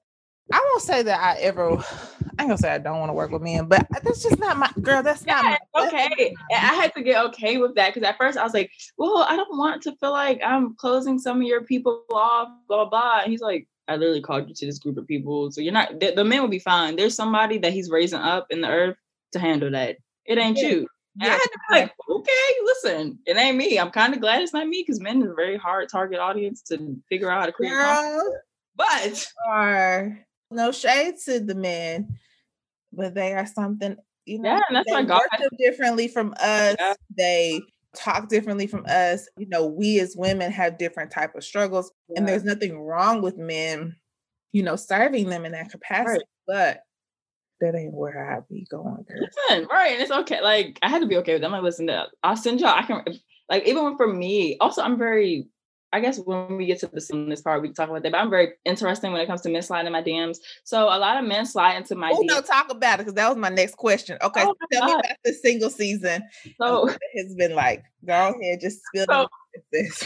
[0.51, 1.69] I won't say that I ever,
[2.37, 4.57] I ain't gonna say I don't want to work with men, but that's just not
[4.57, 5.03] my girl.
[5.03, 6.33] That's yeah, not my, okay.
[6.51, 9.35] I had to get okay with that because at first I was like, well, I
[9.35, 13.21] don't want to feel like I'm closing some of your people off, blah, blah, blah.
[13.21, 15.51] And he's like, I literally called you to this group of people.
[15.51, 16.95] So you're not, the, the men will be fine.
[16.95, 18.97] There's somebody that he's raising up in the earth
[19.33, 19.97] to handle that.
[20.25, 20.69] it ain't yeah.
[20.69, 20.87] you.
[21.17, 21.27] Yeah.
[21.27, 22.31] I had to be like, okay,
[22.65, 23.79] listen, it ain't me.
[23.79, 26.61] I'm kind of glad it's not me because men is a very hard target audience
[26.63, 27.71] to figure out how to create.
[27.71, 28.37] Girl,
[28.75, 30.19] but are
[30.51, 32.17] no shade to the men,
[32.91, 33.95] but they are something.
[34.25, 35.21] You know, yeah, that's why God
[35.57, 36.75] differently from us.
[36.79, 36.93] Yeah.
[37.15, 37.61] They
[37.95, 39.29] talk differently from us.
[39.37, 42.19] You know, we as women have different type of struggles, yeah.
[42.19, 43.95] and there's nothing wrong with men,
[44.51, 46.25] you know, serving them in that capacity.
[46.47, 46.77] Right.
[46.77, 46.84] But
[47.61, 49.05] that ain't where I be going.
[49.09, 50.41] Listen, right, and it's okay.
[50.41, 51.51] Like I had to be okay with them.
[51.51, 52.69] Like, listen, to, I'll send y'all.
[52.75, 53.03] I can
[53.49, 54.57] like even for me.
[54.59, 55.47] Also, I'm very.
[55.93, 58.11] I guess when we get to the this part, we can talk about that.
[58.11, 60.39] But I'm very interesting when it comes to men sliding in my DMs.
[60.65, 62.11] So a lot of men slide into my.
[62.11, 62.17] DMs.
[62.17, 64.17] Oh no, talk about it because that was my next question.
[64.21, 64.87] Okay, oh tell God.
[64.87, 66.23] me about the single season.
[66.59, 69.27] So um, it has been like, go ahead, just spill so,
[69.71, 70.05] this.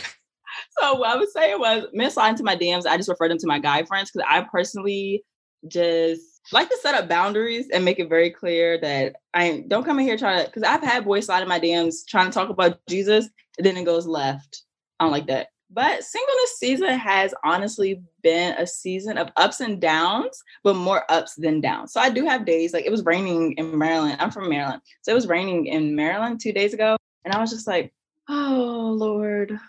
[0.79, 2.85] So what I was saying was men slide into my DMs.
[2.85, 5.23] I just refer them to my guy friends because I personally
[5.67, 6.21] just
[6.51, 10.05] like to set up boundaries and make it very clear that I don't come in
[10.05, 12.79] here trying to because I've had boys slide in my DMs trying to talk about
[12.87, 14.63] Jesus, and then it goes left.
[14.99, 15.49] I don't like that.
[15.71, 21.35] But singleness season has honestly been a season of ups and downs, but more ups
[21.35, 21.93] than downs.
[21.93, 24.17] So I do have days like it was raining in Maryland.
[24.19, 24.81] I'm from Maryland.
[25.03, 26.97] So it was raining in Maryland two days ago.
[27.23, 27.93] And I was just like,
[28.27, 29.59] oh Lord,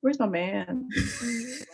[0.00, 0.88] where's my man?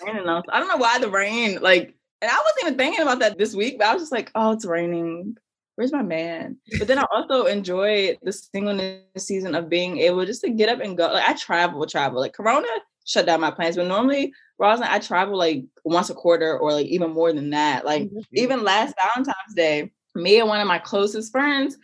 [0.07, 0.27] I don't
[0.69, 3.87] know why the rain, like and I wasn't even thinking about that this week, but
[3.87, 5.37] I was just like, oh, it's raining.
[5.75, 6.57] Where's my man?
[6.79, 10.81] But then I also enjoyed the singleness season of being able just to get up
[10.81, 11.13] and go.
[11.13, 12.21] Like I travel, travel.
[12.21, 12.67] Like Corona
[13.05, 16.87] shut down my plans, but normally Rosalind, I travel like once a quarter or like
[16.87, 17.85] even more than that.
[17.85, 18.21] Like mm-hmm.
[18.33, 21.77] even last Valentine's Day, me and one of my closest friends,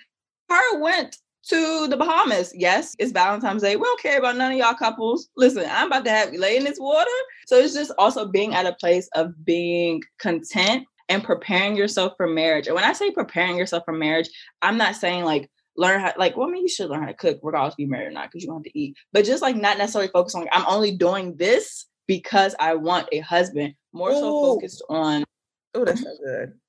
[0.49, 2.53] her went to the Bahamas.
[2.55, 3.77] Yes, it's Valentine's Day.
[3.77, 5.29] We don't care about none of y'all couples.
[5.37, 7.11] Listen, I'm about to have you lay in this water.
[7.47, 12.27] So it's just also being at a place of being content and preparing yourself for
[12.27, 12.67] marriage.
[12.67, 14.29] And when I say preparing yourself for marriage,
[14.63, 17.15] I'm not saying like learn how like well, I mean you should learn how to
[17.15, 18.97] cook regardless if you're married or not, because you want to eat.
[19.13, 23.21] But just like not necessarily focus on I'm only doing this because I want a
[23.21, 24.21] husband, more Ooh.
[24.21, 25.25] so focused on
[25.75, 26.53] Oh, that's so good.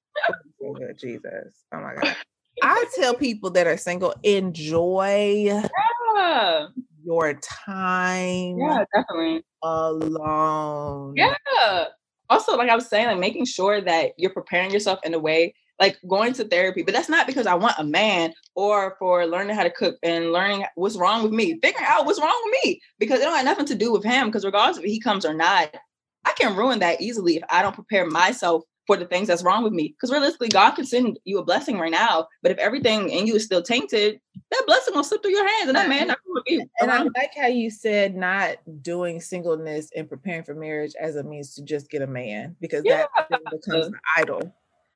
[0.60, 1.64] So good, Jesus.
[1.74, 2.16] Oh my God.
[2.62, 6.68] I tell people that are single, enjoy yeah.
[7.04, 8.58] your time.
[8.58, 9.44] Yeah, definitely.
[9.64, 11.14] Alone.
[11.16, 11.86] Yeah.
[12.30, 15.54] Also, like I was saying, like making sure that you're preparing yourself in a way,
[15.80, 16.84] like going to therapy.
[16.84, 20.32] But that's not because I want a man or for learning how to cook and
[20.32, 23.46] learning what's wrong with me, figuring out what's wrong with me because it don't have
[23.46, 24.28] nothing to do with him.
[24.28, 25.76] Because regardless if he comes or not,
[26.24, 29.64] I can ruin that easily if I don't prepare myself for the things that's wrong
[29.64, 29.88] with me.
[29.88, 33.36] Because realistically, God can send you a blessing right now, but if everything in you
[33.36, 34.20] is still tainted,
[34.52, 36.70] that blessing will slip through your hands, and that man not going to be.
[36.82, 41.24] And I like how you said not doing singleness and preparing for marriage as a
[41.24, 43.06] means to just get a man, because yeah.
[43.30, 44.54] that becomes an idol.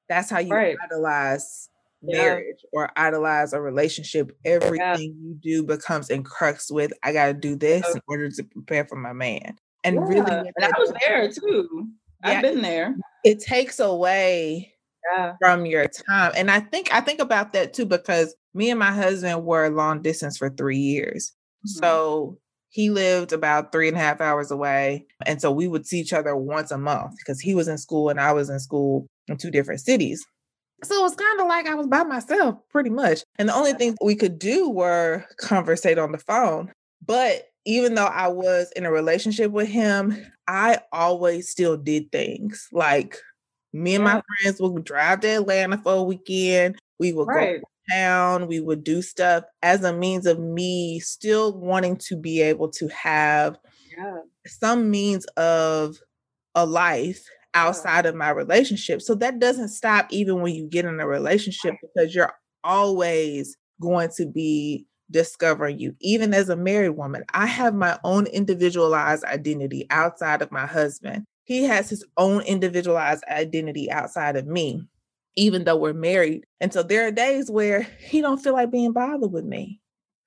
[0.10, 0.76] That's how you right.
[0.84, 1.70] idolize
[2.04, 2.70] marriage yeah.
[2.74, 4.38] or idolize a relationship.
[4.44, 4.98] Everything yeah.
[4.98, 7.94] you do becomes in crux with I got to do this oh.
[7.94, 9.58] in order to prepare for my man.
[9.86, 11.88] And really, and I was there too.
[12.24, 12.96] I've been there.
[13.26, 14.74] It takes away
[15.14, 15.34] yeah.
[15.40, 16.32] from your time.
[16.36, 20.02] And I think I think about that too because me and my husband were long
[20.02, 21.34] distance for three years.
[21.68, 21.80] Mm-hmm.
[21.80, 22.38] So
[22.70, 25.06] he lived about three and a half hours away.
[25.26, 28.10] And so we would see each other once a month because he was in school
[28.10, 30.26] and I was in school in two different cities.
[30.84, 33.24] So it was kind of like I was by myself pretty much.
[33.40, 36.72] And the only things we could do were conversate on the phone.
[37.06, 40.16] But even though I was in a relationship with him,
[40.48, 42.68] I always still did things.
[42.72, 43.18] Like
[43.74, 46.78] me and my friends would drive to Atlanta for a weekend.
[47.00, 47.62] We would right.
[47.62, 48.48] go town.
[48.48, 52.88] We would do stuff as a means of me still wanting to be able to
[52.90, 53.58] have
[53.98, 54.20] yeah.
[54.46, 55.98] some means of
[56.54, 57.24] a life
[57.54, 58.10] outside yeah.
[58.10, 59.02] of my relationship.
[59.02, 64.10] So that doesn't stop even when you get in a relationship because you're always going
[64.18, 65.96] to be discovering you.
[66.00, 71.26] Even as a married woman, I have my own individualized identity outside of my husband.
[71.44, 74.88] He has his own individualized identity outside of me,
[75.36, 76.46] even though we're married.
[76.60, 79.80] And so there are days where he don't feel like being bothered with me.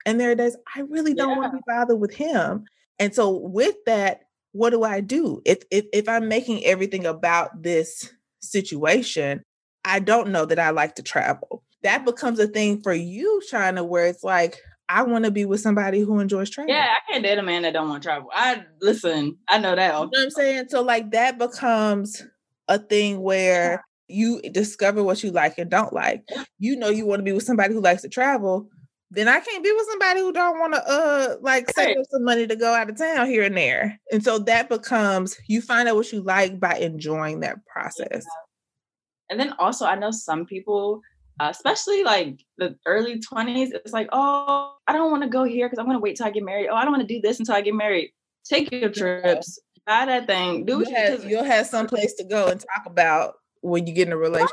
[0.06, 1.38] And there are days I really don't yeah.
[1.38, 2.64] want to be bothered with him.
[2.98, 5.42] And so with that, what do I do?
[5.44, 8.10] If if if I'm making everything about this
[8.40, 9.42] situation,
[9.84, 13.84] I don't know that I like to travel that becomes a thing for you, China,
[13.84, 16.72] where it's like, I want to be with somebody who enjoys travel.
[16.72, 18.30] Yeah, I can't date a man that don't want to travel.
[18.32, 19.92] I listen, I know that.
[19.94, 20.66] You know what I'm saying?
[20.68, 22.22] So like that becomes
[22.68, 26.24] a thing where you discover what you like and don't like.
[26.58, 28.68] You know you want to be with somebody who likes to travel.
[29.10, 32.06] Then I can't be with somebody who don't want to uh like save right.
[32.10, 33.98] some money to go out of town here and there.
[34.12, 38.08] And so that becomes you find out what you like by enjoying that process.
[38.10, 39.30] Yeah.
[39.30, 41.02] And then also I know some people
[41.40, 45.66] uh, especially like the early 20s, it's like, oh, I don't want to go here
[45.66, 46.68] because I'm going to wait till I get married.
[46.68, 48.12] Oh, I don't want to do this until I get married.
[48.44, 52.48] Take your trips, buy that thing, do you'll have, you'll have some place to go
[52.48, 54.52] and talk about when you get in a relationship.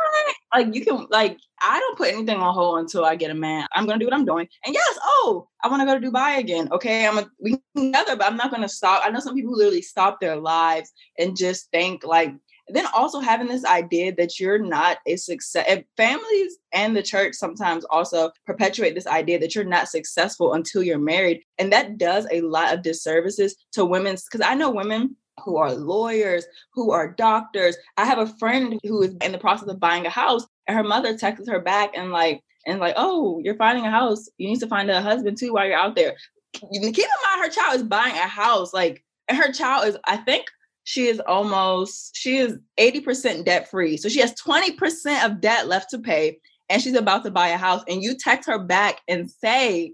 [0.54, 3.68] Like you can like I don't put anything on hold until I get a man.
[3.74, 4.48] I'm gonna do what I'm doing.
[4.66, 6.70] And yes, oh, I want to go to Dubai again.
[6.72, 9.02] Okay, I'm a, we together, but I'm not gonna stop.
[9.04, 12.34] I know some people who literally stop their lives and just think like
[12.68, 17.86] then also having this idea that you're not a success families and the church sometimes
[17.86, 22.42] also perpetuate this idea that you're not successful until you're married and that does a
[22.42, 27.76] lot of disservices to women's because i know women who are lawyers, who are doctors.
[27.98, 30.84] I have a friend who is in the process of buying a house, and her
[30.84, 34.28] mother texts her back and like, and like, oh, you're finding a house.
[34.38, 36.16] You need to find a husband too while you're out there.
[36.54, 40.18] Keep in mind, her child is buying a house, like, and her child is, I
[40.18, 40.46] think,
[40.86, 43.98] she is almost, she is 80% debt free.
[43.98, 46.38] So she has 20% of debt left to pay,
[46.70, 47.84] and she's about to buy a house.
[47.90, 49.94] And you text her back and say,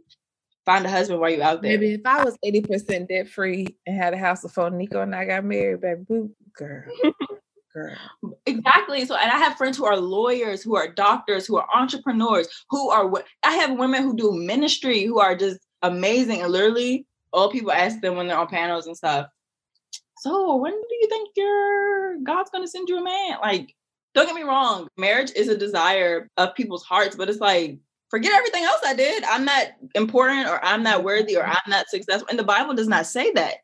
[0.66, 1.72] find a husband while you out there.
[1.72, 5.26] Maybe if I was 80% debt free and had a house before Nico and I
[5.26, 6.84] got married, baby, boo, girl.
[7.74, 7.96] girl.
[8.46, 9.06] Exactly.
[9.06, 12.90] So, and I have friends who are lawyers, who are doctors, who are entrepreneurs, who
[12.90, 16.42] are, what I have women who do ministry who are just amazing.
[16.42, 19.28] And literally, all people ask them when they're on panels and stuff.
[20.22, 23.40] So, when do you think your God's going to send you a man?
[23.42, 23.76] Like,
[24.14, 27.80] don't get me wrong, marriage is a desire of people's hearts, but it's like,
[28.12, 29.24] forget everything else I did.
[29.24, 31.54] I'm not important or I'm not worthy or mm-hmm.
[31.54, 32.28] I'm not successful.
[32.30, 33.56] And the Bible does not say that.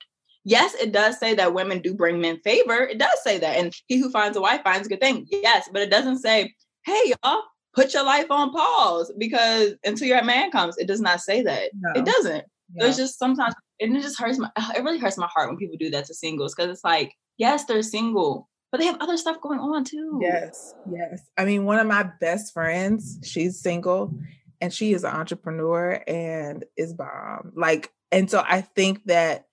[0.46, 2.88] Yes, it does say that women do bring men favor.
[2.88, 3.58] It does say that.
[3.58, 5.28] And he who finds a wife finds a good thing.
[5.30, 7.44] Yes, but it doesn't say, hey, y'all,
[7.76, 11.70] put your life on pause because until your man comes, it does not say that.
[11.80, 12.02] No.
[12.02, 12.46] It doesn't.
[12.74, 12.88] No.
[12.88, 15.78] It's just sometimes, and it just hurts my, it really hurts my heart when people
[15.78, 19.42] do that to singles because it's like, yes, they're single, but they have other stuff
[19.42, 20.20] going on too.
[20.22, 21.22] Yes, yes.
[21.38, 24.14] I mean, one of my best friends, she's single
[24.62, 27.52] and she is an entrepreneur and is bomb.
[27.56, 29.46] Like, and so I think that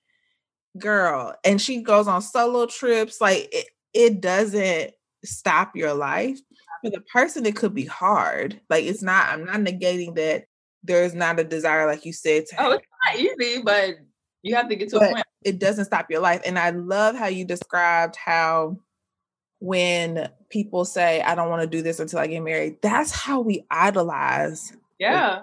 [0.79, 4.93] girl, and she goes on solo trips, like it, it doesn't
[5.25, 6.39] stop your life.
[6.83, 8.61] For the person, it could be hard.
[8.69, 10.45] Like it's not, I'm not negating that
[10.83, 13.95] there's not a desire, like you said, to Oh, it's not easy, but
[14.45, 15.27] you have to get to a point.
[15.43, 16.43] It doesn't stop your life.
[16.47, 18.79] And I love how you described how
[19.59, 23.41] when people say, I don't want to do this until I get married, that's how
[23.41, 25.41] we idolize yeah.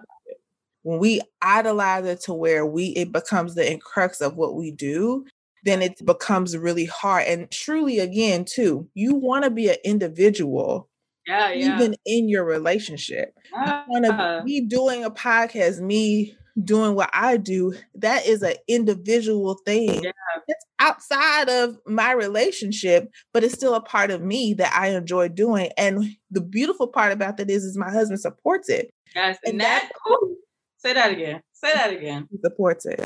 [0.84, 5.26] When we idolize it to where we it becomes the crux of what we do,
[5.64, 7.26] then it becomes really hard.
[7.28, 10.90] And truly, again, too, you want to be an individual.
[11.28, 11.76] Yeah, yeah.
[11.76, 13.38] Even in your relationship.
[13.54, 13.84] Yeah.
[13.88, 19.60] want to be doing a podcast, me doing what I do, that is an individual
[19.66, 20.04] thing.
[20.04, 20.12] Yeah.
[20.48, 25.30] It's outside of my relationship, but it's still a part of me that I enjoy
[25.30, 25.70] doing.
[25.78, 28.92] And the beautiful part about that is, is my husband supports it.
[29.16, 30.36] Yes, and, and that, that oh,
[30.78, 31.42] say that again.
[31.54, 32.28] Say that again.
[32.44, 33.06] Supports it.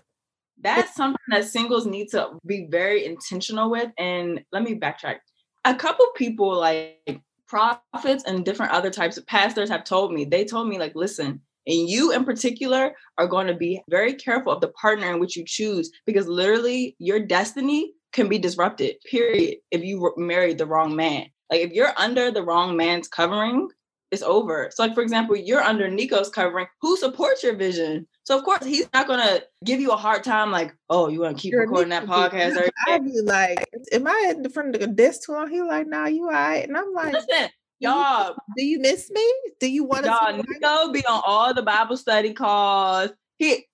[0.62, 3.91] That's something that singles need to be very intentional with.
[3.97, 5.17] And let me backtrack.
[5.65, 10.45] A couple people like prophets and different other types of pastors have told me, they
[10.45, 14.62] told me, like, listen, and you in particular are going to be very careful of
[14.62, 19.84] the partner in which you choose because literally your destiny can be disrupted, period, if
[19.84, 21.28] you marry the wrong man.
[21.51, 23.69] Like if you're under the wrong man's covering,
[24.12, 24.69] it's over.
[24.73, 28.08] So, like for example, you're under Nico's covering, who supports your vision.
[28.23, 31.38] So of course he's not gonna give you a hard time like, oh, you want
[31.38, 32.58] to keep recording that podcast.
[32.88, 35.49] I'd be like, am I in the front of the desk too long?
[35.49, 36.67] He like, nah, you all right.
[36.67, 37.49] And I'm like, listen,
[37.86, 39.34] y'all, do you miss me?
[39.60, 40.12] Do you want to?
[40.12, 43.12] Y'all, Nico be on all the Bible study calls.
[43.38, 43.65] He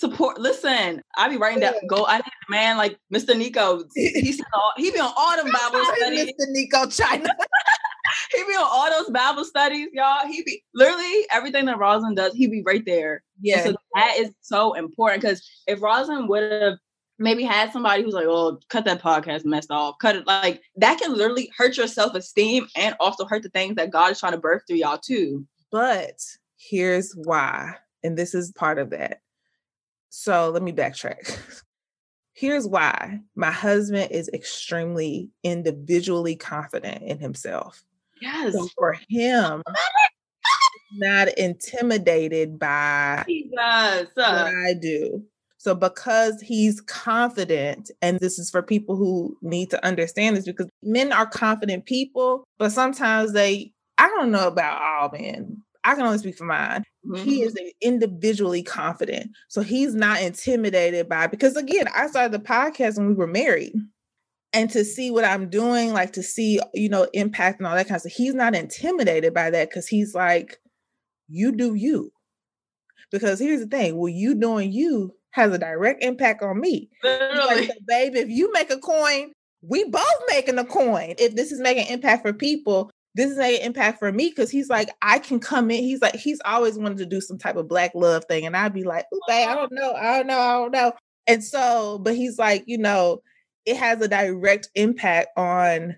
[0.00, 0.38] support.
[0.38, 1.76] Listen, I be writing that.
[1.88, 2.06] Go.
[2.06, 3.36] I need a man like Mr.
[3.36, 3.84] Nico.
[3.94, 6.26] He's all, he be on all them Bible studies.
[6.26, 6.50] Mr.
[6.50, 7.28] Nico Chynna.
[8.32, 10.26] he be on all those Bible studies, y'all.
[10.26, 12.34] He be literally everything that Rosalind does.
[12.34, 13.22] He be right there.
[13.40, 16.78] Yeah, so that is so important because if Rosalind would have
[17.20, 20.98] maybe had somebody who's like, "Oh, cut that podcast messed off," cut it like that
[20.98, 24.32] can literally hurt your self esteem and also hurt the things that God is trying
[24.32, 25.46] to birth through y'all too.
[25.70, 26.18] But
[26.56, 29.20] here's why, and this is part of that.
[30.08, 31.38] So let me backtrack.
[32.32, 37.84] Here's why my husband is extremely individually confident in himself.
[38.22, 38.54] Yes.
[38.54, 39.62] So for him,
[40.94, 43.50] not intimidated by Jesus.
[43.52, 45.22] what I do.
[45.60, 50.70] So because he's confident, and this is for people who need to understand this because
[50.82, 56.06] men are confident people, but sometimes they, I don't know about all men, I can
[56.06, 56.82] only speak for mine.
[57.06, 57.24] Mm-hmm.
[57.24, 59.32] He is individually confident.
[59.48, 63.74] So he's not intimidated by because again, I started the podcast when we were married.
[64.54, 67.86] And to see what I'm doing, like to see, you know, impact and all that
[67.86, 70.56] kind of stuff, he's not intimidated by that because he's like,
[71.28, 72.12] you do you.
[73.12, 76.88] Because here's the thing, well, you doing you has a direct impact on me.
[77.02, 77.68] Literally.
[77.68, 81.14] Like, babe, if you make a coin, we both making a coin.
[81.18, 84.68] If this is making impact for people, this is making impact for me because he's
[84.68, 85.82] like, I can come in.
[85.82, 88.46] He's like, he's always wanted to do some type of black love thing.
[88.46, 89.92] And I'd be like, oh, babe, I don't know.
[89.92, 90.38] I don't know.
[90.38, 90.92] I don't know.
[91.26, 93.22] And so, but he's like, you know,
[93.66, 95.96] it has a direct impact on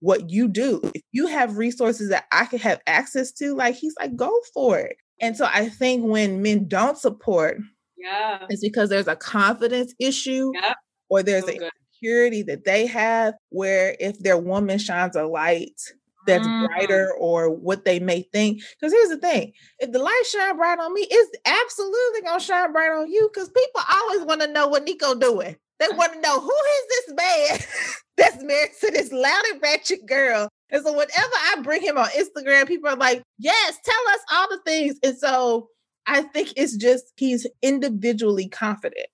[0.00, 0.80] what you do.
[0.94, 4.78] If you have resources that I can have access to, like he's like, go for
[4.78, 4.96] it.
[5.20, 7.58] And so I think when men don't support,
[8.00, 10.74] yeah, it's because there's a confidence issue yeah.
[11.08, 11.70] or there's so a good.
[11.92, 15.80] security that they have where if their woman shines a light
[16.26, 16.66] that's mm.
[16.66, 18.62] brighter or what they may think.
[18.78, 22.72] Because here's the thing if the light shine bright on me, it's absolutely gonna shine
[22.72, 25.56] bright on you because people always want to know what Nico doing.
[25.78, 27.58] They want to know who is this man
[28.16, 30.48] that's married to this loud and ratchet girl.
[30.70, 34.48] And so whenever I bring him on Instagram, people are like, yes, tell us all
[34.50, 34.96] the things.
[35.02, 35.68] And so
[36.10, 39.06] I think it's just he's individually confident.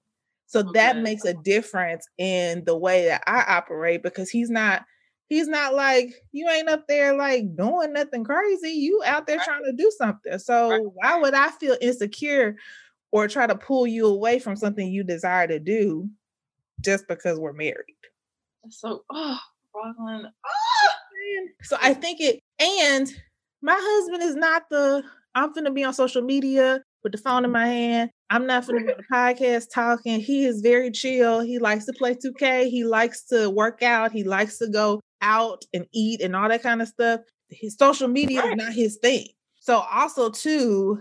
[0.46, 0.70] So okay.
[0.74, 4.82] that makes a difference in the way that I operate because he's not
[5.28, 8.70] he's not like you ain't up there like doing nothing crazy.
[8.70, 9.44] You out there right.
[9.44, 10.38] trying to do something.
[10.38, 10.80] So right.
[10.94, 12.56] why would I feel insecure
[13.12, 16.08] or try to pull you away from something you desire to do
[16.80, 17.94] just because we're married?
[18.70, 19.38] So oh
[19.74, 20.28] Rosalind.
[20.46, 21.48] Oh!
[21.62, 23.12] So I think it and
[23.60, 27.52] my husband is not the I'm gonna be on social media with the phone in
[27.52, 28.10] my hand.
[28.30, 30.18] I'm not gonna be on the podcast talking.
[30.18, 31.38] He is very chill.
[31.38, 32.68] He likes to play 2K.
[32.68, 34.10] He likes to work out.
[34.10, 37.20] He likes to go out and eat and all that kind of stuff.
[37.48, 38.58] His social media right.
[38.58, 39.28] is not his thing.
[39.60, 40.98] So also too,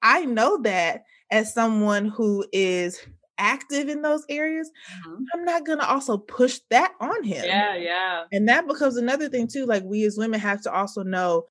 [0.00, 2.98] I know that as someone who is
[3.36, 4.70] active in those areas,
[5.06, 5.24] mm-hmm.
[5.34, 7.44] I'm not gonna also push that on him.
[7.44, 8.24] Yeah, yeah.
[8.32, 9.66] And that becomes another thing too.
[9.66, 11.44] Like we as women have to also know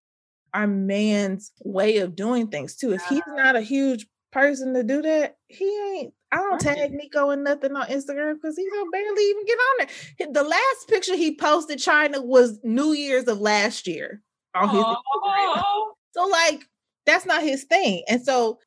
[0.54, 2.94] our man's way of doing things too.
[2.94, 6.14] If he's not a huge person to do that, he ain't.
[6.32, 9.88] I don't tag Nico and nothing on Instagram because he don't barely even get on
[10.18, 10.28] there.
[10.34, 14.22] The last picture he posted Chynna was New Year's of last year
[14.56, 14.96] on his oh.
[14.96, 15.64] Instagram.
[16.12, 16.64] So like
[17.06, 18.04] that's not his thing.
[18.08, 18.60] And so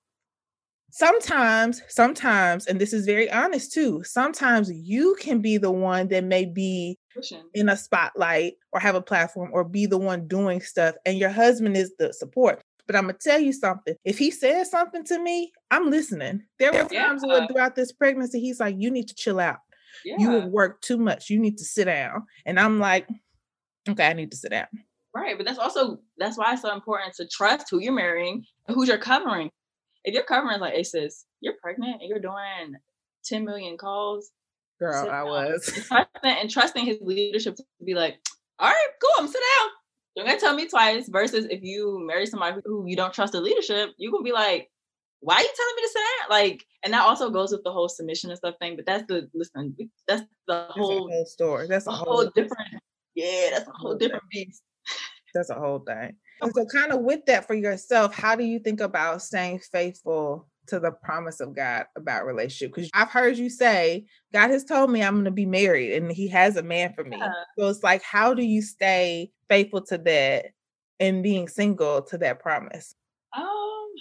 [0.91, 6.24] sometimes, sometimes, and this is very honest too, sometimes you can be the one that
[6.24, 6.99] may be
[7.55, 11.31] in a spotlight or have a platform or be the one doing stuff, and your
[11.31, 12.61] husband is the support.
[12.87, 13.95] But I'm gonna tell you something.
[14.05, 16.45] If he says something to me, I'm listening.
[16.59, 17.33] There were times yeah.
[17.33, 19.59] where throughout this pregnancy, he's like, "You need to chill out.
[20.05, 20.17] Yeah.
[20.19, 21.29] You worked too much.
[21.31, 23.09] You need to sit down." And I'm like,
[23.89, 24.69] "Okay, I need to sit down."
[25.14, 28.85] Right, but that's also that's why it's so important to trust who you're marrying, who
[28.85, 29.51] you're covering
[30.07, 32.75] if you're covering like, hey sis, you're pregnant and you're doing
[33.25, 34.31] 10 million calls.
[34.79, 35.89] Girl, I was.
[36.22, 38.18] And trusting, his leadership to be like,
[38.59, 39.70] all right, cool, I'm sit down.
[40.16, 41.09] Don't gotta tell me twice.
[41.09, 44.70] Versus if you marry somebody who you don't trust the leadership, you're gonna be like,
[45.20, 46.31] why are you telling me to sit down?
[46.31, 48.77] Like, and that also goes with the whole submission and stuff thing.
[48.77, 49.77] But that's the listen,
[50.09, 51.66] that's the whole, whole story.
[51.68, 52.83] That's a whole, whole different.
[53.14, 54.62] Yeah, that's a whole different beast.
[55.35, 56.16] That's a whole thing.
[56.41, 60.49] And so, kind of with that for yourself, how do you think about staying faithful
[60.69, 62.75] to the promise of God about relationship?
[62.75, 66.11] Because I've heard you say, God has told me I'm going to be married and
[66.11, 67.17] he has a man for me.
[67.19, 67.33] Yeah.
[67.59, 70.47] So it's like, how do you stay faithful to that
[71.01, 72.95] and being single to that promise?
[73.37, 73.45] Um,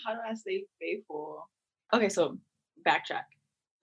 [0.05, 1.49] how do I stay faithful?
[1.93, 2.37] Okay, so
[2.85, 3.23] backtrack.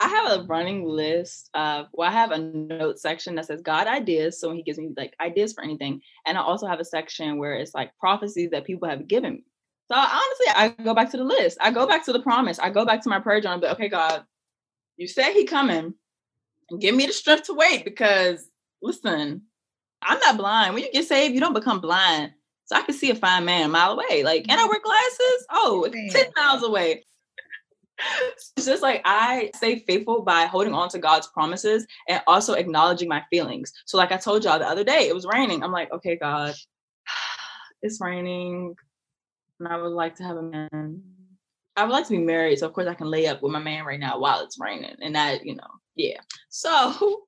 [0.01, 3.87] I have a running list of well, I have a note section that says God
[3.87, 4.41] ideas.
[4.41, 6.01] So he gives me like ideas for anything.
[6.26, 9.45] And I also have a section where it's like prophecies that people have given me.
[9.93, 11.59] So honestly, I go back to the list.
[11.61, 12.59] I go back to the promise.
[12.59, 14.24] I go back to my prayer journal, but okay, God,
[14.97, 15.95] you said he coming
[16.80, 18.49] give me the strength to wait because
[18.80, 19.43] listen,
[20.01, 20.72] I'm not blind.
[20.72, 22.32] When you get saved, you don't become blind.
[22.64, 24.22] So I can see a fine man a mile away.
[24.22, 25.47] Like, and I wear glasses.
[25.51, 27.05] Oh, 10 miles away
[28.57, 33.09] it's just like I stay faithful by holding on to God's promises and also acknowledging
[33.09, 33.72] my feelings.
[33.84, 35.62] So, like I told y'all the other day, it was raining.
[35.62, 36.55] I'm like, okay, God,
[37.82, 38.74] it's raining,
[39.64, 41.02] and I would like to have a man.
[41.76, 43.58] I would like to be married, so of course I can lay up with my
[43.58, 46.20] man right now while it's raining, and that you know, yeah.
[46.54, 47.22] So,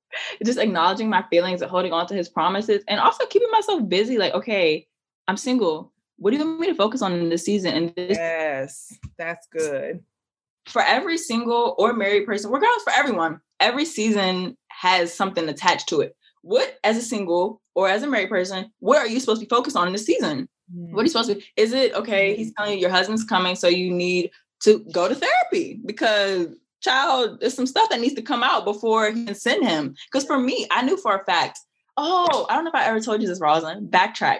[0.45, 4.17] just acknowledging my feelings and holding on to His promises, and also keeping myself busy.
[4.17, 4.87] Like, okay,
[5.27, 5.91] I'm single.
[6.17, 7.73] What do you want me to focus on in this season?
[7.73, 10.03] And this- yes, that's good
[10.67, 15.89] for every single or married person, we're regardless for everyone, every season has something attached
[15.89, 16.15] to it.
[16.41, 19.55] What, as a single or as a married person, what are you supposed to be
[19.55, 20.47] focused on in this season?
[20.73, 21.45] What are you supposed to be?
[21.57, 22.31] Is it okay?
[22.31, 22.37] Mm-hmm.
[22.37, 24.31] He's telling you your husband's coming, so you need
[24.63, 26.47] to go to therapy because
[26.81, 29.95] child, there's some stuff that needs to come out before he can send him.
[30.11, 31.59] Because for me, I knew for a fact,
[31.97, 33.91] oh, I don't know if I ever told you this, Rosalind.
[33.91, 34.39] Backtrack.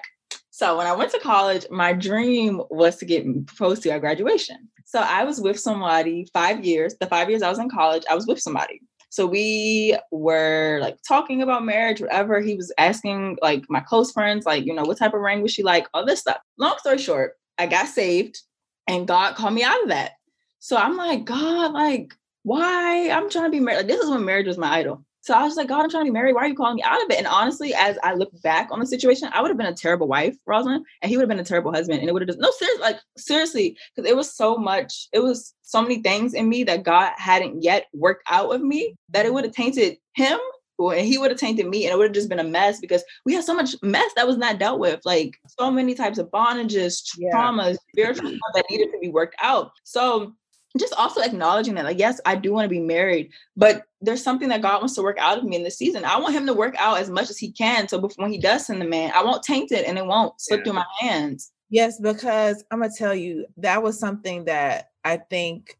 [0.51, 4.69] So when I went to college, my dream was to get proposed to at graduation.
[4.85, 6.95] So I was with somebody five years.
[6.99, 8.81] The five years I was in college, I was with somebody.
[9.15, 12.41] So we were like talking about marriage, whatever.
[12.41, 15.53] He was asking like my close friends, like, you know, what type of ring was
[15.53, 15.87] she like?
[15.93, 16.39] All this stuff.
[16.57, 18.41] Long story short, I got saved
[18.89, 20.15] and God called me out of that.
[20.59, 22.13] So I'm like, God, like,
[22.43, 23.09] why?
[23.09, 23.77] I'm trying to be married.
[23.77, 25.04] Like, this is when marriage was my idol.
[25.25, 26.35] So I was like, God, I'm trying to be married.
[26.35, 27.17] Why are you calling me out of it?
[27.17, 30.07] And honestly, as I look back on the situation, I would have been a terrible
[30.07, 31.99] wife, Rosalind, and he would have been a terrible husband.
[31.99, 35.23] And it would have just no seriously, like seriously, because it was so much, it
[35.23, 39.25] was so many things in me that God hadn't yet worked out of me that
[39.25, 40.39] it would have tainted him
[40.77, 43.03] and he would have tainted me and it would have just been a mess because
[43.25, 46.29] we had so much mess that was not dealt with like so many types of
[46.31, 47.01] bondages
[47.33, 47.77] traumas yeah.
[47.93, 50.33] spiritual that needed to be worked out so
[50.77, 54.49] just also acknowledging that, like, yes, I do want to be married, but there's something
[54.49, 56.05] that God wants to work out of me in this season.
[56.05, 57.87] I want Him to work out as much as He can.
[57.87, 60.39] So before when He does send the man, I won't taint it and it won't
[60.39, 60.63] slip yeah.
[60.65, 61.51] through my hands.
[61.69, 65.77] Yes, because I'm gonna tell you that was something that I think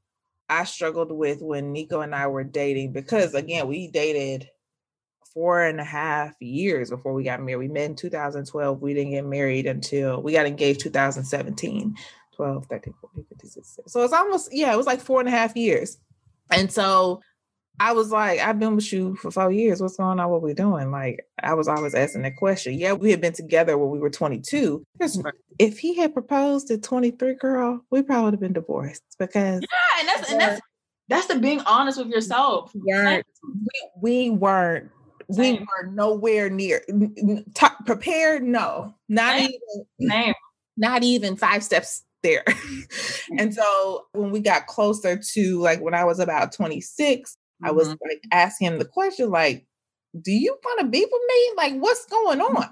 [0.49, 2.91] I struggled with when Nico and I were dating.
[2.91, 4.49] Because again, we dated
[5.33, 7.57] four and a half years before we got married.
[7.57, 8.81] We met in 2012.
[8.81, 11.95] We didn't get married until we got engaged 2017.
[12.35, 13.87] 12, 13, 14, 15, 16.
[13.87, 15.97] So it's almost, yeah, it was like four and a half years.
[16.51, 17.21] And so
[17.79, 19.81] I was like, I've been with you for four years.
[19.81, 20.29] What's going on?
[20.29, 20.91] What we doing?
[20.91, 22.73] Like, I was always asking that question.
[22.73, 24.85] Yeah, we had been together when we were 22.
[25.59, 29.99] If he had proposed at 23, girl, we probably would have been divorced because yeah,
[29.99, 30.61] and that's and that's
[31.07, 32.71] that's the being honest with yourself.
[32.73, 33.25] We weren't,
[34.01, 34.89] we, we weren't
[35.31, 35.57] Same.
[35.57, 36.81] we were nowhere near
[37.85, 38.43] prepared.
[38.43, 39.49] No, not Same.
[39.49, 40.33] even Same.
[40.77, 42.43] not even five steps there.
[43.37, 47.65] and so when we got closer to like when I was about 26, mm-hmm.
[47.65, 48.07] I was mm-hmm.
[48.09, 49.65] like asking him the question, like,
[50.19, 51.51] do you want to be with me?
[51.57, 52.57] Like, what's going mm-hmm.
[52.57, 52.69] on?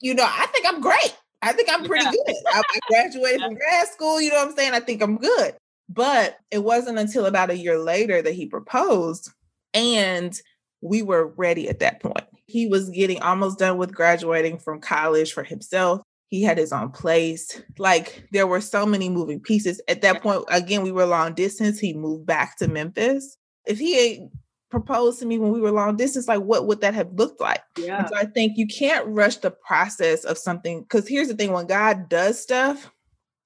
[0.00, 1.16] You know, I think I'm great.
[1.42, 2.10] I think I'm pretty yeah.
[2.10, 2.36] good.
[2.48, 4.72] I, I graduated from grad school, you know what I'm saying?
[4.72, 5.54] I think I'm good.
[5.88, 9.30] But it wasn't until about a year later that he proposed.
[9.72, 10.38] And
[10.80, 12.26] we were ready at that point.
[12.46, 16.90] He was getting almost done with graduating from college for himself he had his own
[16.90, 17.62] place.
[17.78, 19.80] Like there were so many moving pieces.
[19.88, 21.78] At that point, again, we were long distance.
[21.78, 23.36] He moved back to Memphis.
[23.66, 24.30] If he had
[24.70, 27.62] proposed to me when we were long distance, like what would that have looked like?
[27.78, 28.00] Yeah.
[28.00, 31.52] And so I think you can't rush the process of something because here's the thing
[31.52, 32.90] when God does stuff,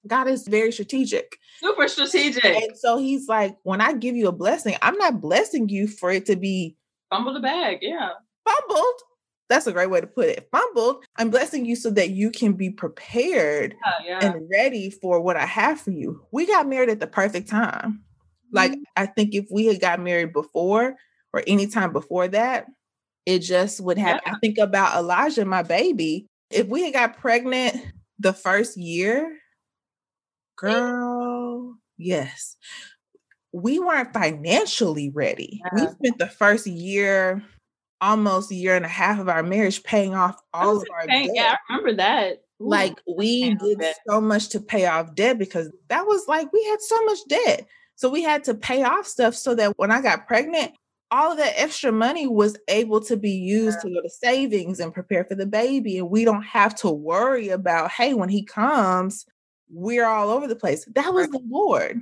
[0.07, 1.37] God is very strategic.
[1.59, 2.43] Super strategic.
[2.43, 6.11] And so he's like, when I give you a blessing, I'm not blessing you for
[6.11, 6.75] it to be
[7.11, 7.79] fumble the bag.
[7.81, 8.09] Yeah.
[8.47, 9.01] Fumbled
[9.51, 10.47] that's a great way to put it.
[10.51, 14.25] Fumbled, I'm blessing you so that you can be prepared yeah, yeah.
[14.25, 16.25] and ready for what I have for you.
[16.31, 18.01] We got married at the perfect time.
[18.53, 18.55] Mm-hmm.
[18.55, 20.95] Like, I think if we had got married before
[21.33, 22.67] or any time before that,
[23.25, 24.21] it just would have.
[24.25, 24.33] Yeah.
[24.33, 26.27] I think about Elijah, my baby.
[26.49, 27.75] If we had got pregnant
[28.19, 29.37] the first year,
[30.57, 32.55] girl, yes.
[33.53, 35.61] We weren't financially ready.
[35.73, 37.43] We spent the first year
[38.01, 41.27] almost a year and a half of our marriage paying off all of our paying,
[41.27, 41.35] debt.
[41.35, 42.43] Yeah, I remember that.
[42.61, 46.63] Ooh, like we did so much to pay off debt because that was like we
[46.65, 47.67] had so much debt.
[47.95, 50.73] So we had to pay off stuff so that when I got pregnant,
[51.11, 53.89] all of that extra money was able to be used yeah.
[53.89, 55.97] to go to savings and prepare for the baby.
[55.97, 59.25] And we don't have to worry about, hey, when he comes,
[59.69, 60.85] we're all over the place.
[60.95, 62.01] That was the Lord.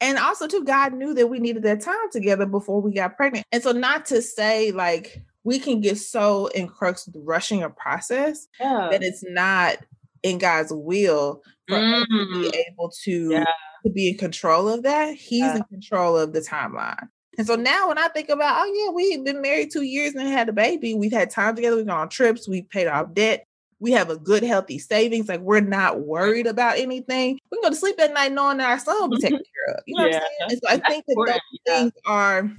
[0.00, 3.46] And also, too, God knew that we needed that time together before we got pregnant.
[3.50, 8.46] And so, not to say like we can get so encroached with rushing a process
[8.60, 8.88] yeah.
[8.90, 9.78] that it's not
[10.22, 12.02] in God's will for mm.
[12.02, 12.62] us to be mm.
[12.70, 13.44] able to, yeah.
[13.84, 15.14] to be in control of that.
[15.14, 15.56] He's yeah.
[15.56, 17.08] in control of the timeline.
[17.38, 20.28] And so now when I think about, oh yeah, we've been married two years and
[20.28, 23.46] had a baby, we've had time together, we've gone on trips, we've paid off debt,
[23.80, 25.28] we have a good, healthy savings.
[25.28, 27.38] Like we're not worried about anything.
[27.50, 29.74] We can go to sleep at night knowing that our son will be taken care
[29.76, 29.82] of.
[29.86, 30.14] You know yeah.
[30.14, 30.50] what I'm saying?
[30.50, 32.50] And so I think that those things are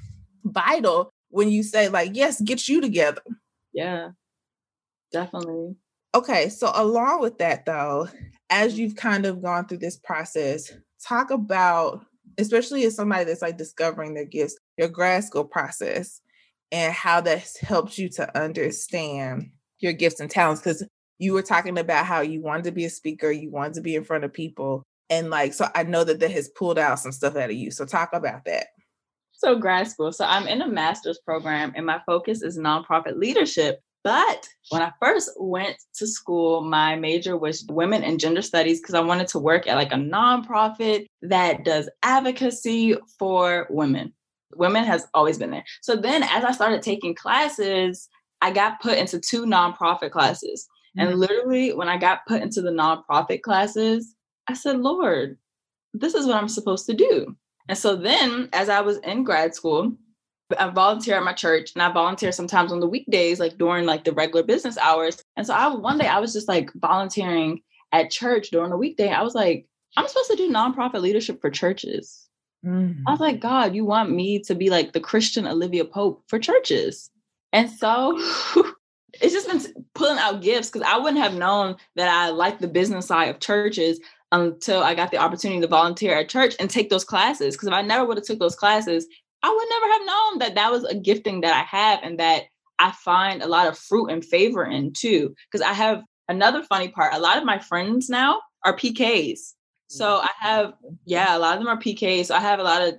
[0.45, 3.21] vital when you say like yes get you together.
[3.73, 4.09] Yeah
[5.11, 5.75] definitely.
[6.15, 8.07] Okay so along with that though
[8.49, 10.71] as you've kind of gone through this process
[11.05, 12.05] talk about
[12.37, 16.21] especially as somebody that's like discovering their gifts your grad school process
[16.71, 20.85] and how that's helped you to understand your gifts and talents because
[21.17, 23.95] you were talking about how you wanted to be a speaker you wanted to be
[23.95, 27.11] in front of people and like so i know that that has pulled out some
[27.11, 28.67] stuff out of you so talk about that
[29.39, 30.11] so, grad school.
[30.11, 33.79] So, I'm in a master's program and my focus is nonprofit leadership.
[34.03, 38.95] But when I first went to school, my major was women and gender studies because
[38.95, 44.13] I wanted to work at like a nonprofit that does advocacy for women.
[44.55, 45.65] Women has always been there.
[45.81, 48.07] So then as I started taking classes,
[48.41, 50.67] I got put into two nonprofit classes.
[50.97, 51.19] And mm-hmm.
[51.19, 54.15] literally, when I got put into the nonprofit classes,
[54.47, 55.37] I said, Lord,
[55.93, 57.35] this is what I'm supposed to do.
[57.69, 59.93] And so then, as I was in grad school,
[60.57, 64.03] I volunteer at my church and I volunteer sometimes on the weekdays, like during like
[64.03, 65.23] the regular business hours.
[65.37, 67.61] And so I one day I was just like volunteering
[67.91, 69.09] at church during the weekday.
[69.09, 72.27] I was like, I'm supposed to do nonprofit leadership for churches.
[72.65, 73.03] Mm-hmm.
[73.07, 76.39] I was like, God, you want me to be like the Christian Olivia Pope for
[76.39, 77.11] churches.
[77.53, 78.17] And so
[79.21, 82.67] it's just been pulling out gifts because I wouldn't have known that I like the
[82.67, 83.99] business side of churches
[84.31, 87.55] until I got the opportunity to volunteer at church and take those classes.
[87.55, 89.07] Because if I never would have took those classes,
[89.41, 92.43] I would never have known that that was a gifting that I have and that
[92.77, 95.33] I find a lot of fruit and favor in too.
[95.51, 97.13] Because I have another funny part.
[97.13, 99.53] A lot of my friends now are PKs.
[99.87, 100.23] So mm.
[100.23, 100.73] I have,
[101.05, 102.25] yeah, a lot of them are PKs.
[102.25, 102.95] So I have a lot of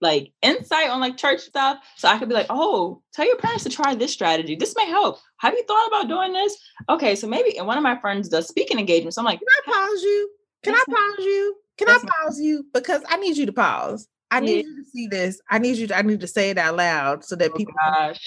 [0.00, 1.78] like insight on like church stuff.
[1.96, 4.56] So I could be like, oh, tell your parents to try this strategy.
[4.56, 5.18] This may help.
[5.38, 6.56] Have you thought about doing this?
[6.88, 9.14] Okay, so maybe and one of my friends does speaking engagements.
[9.14, 10.30] So I'm like, can I pause you?
[10.62, 11.56] Can I pause you?
[11.76, 12.66] Can I pause you?
[12.72, 14.08] Because I need you to pause.
[14.30, 15.40] I need you to see this.
[15.50, 17.74] I need you to, I need to say it out loud so that oh people
[17.84, 18.18] gosh.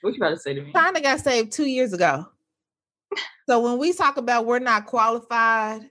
[0.00, 0.72] What you about to say to me?
[0.72, 2.26] Chynna got saved two years ago.
[3.48, 5.82] so when we talk about we're not qualified,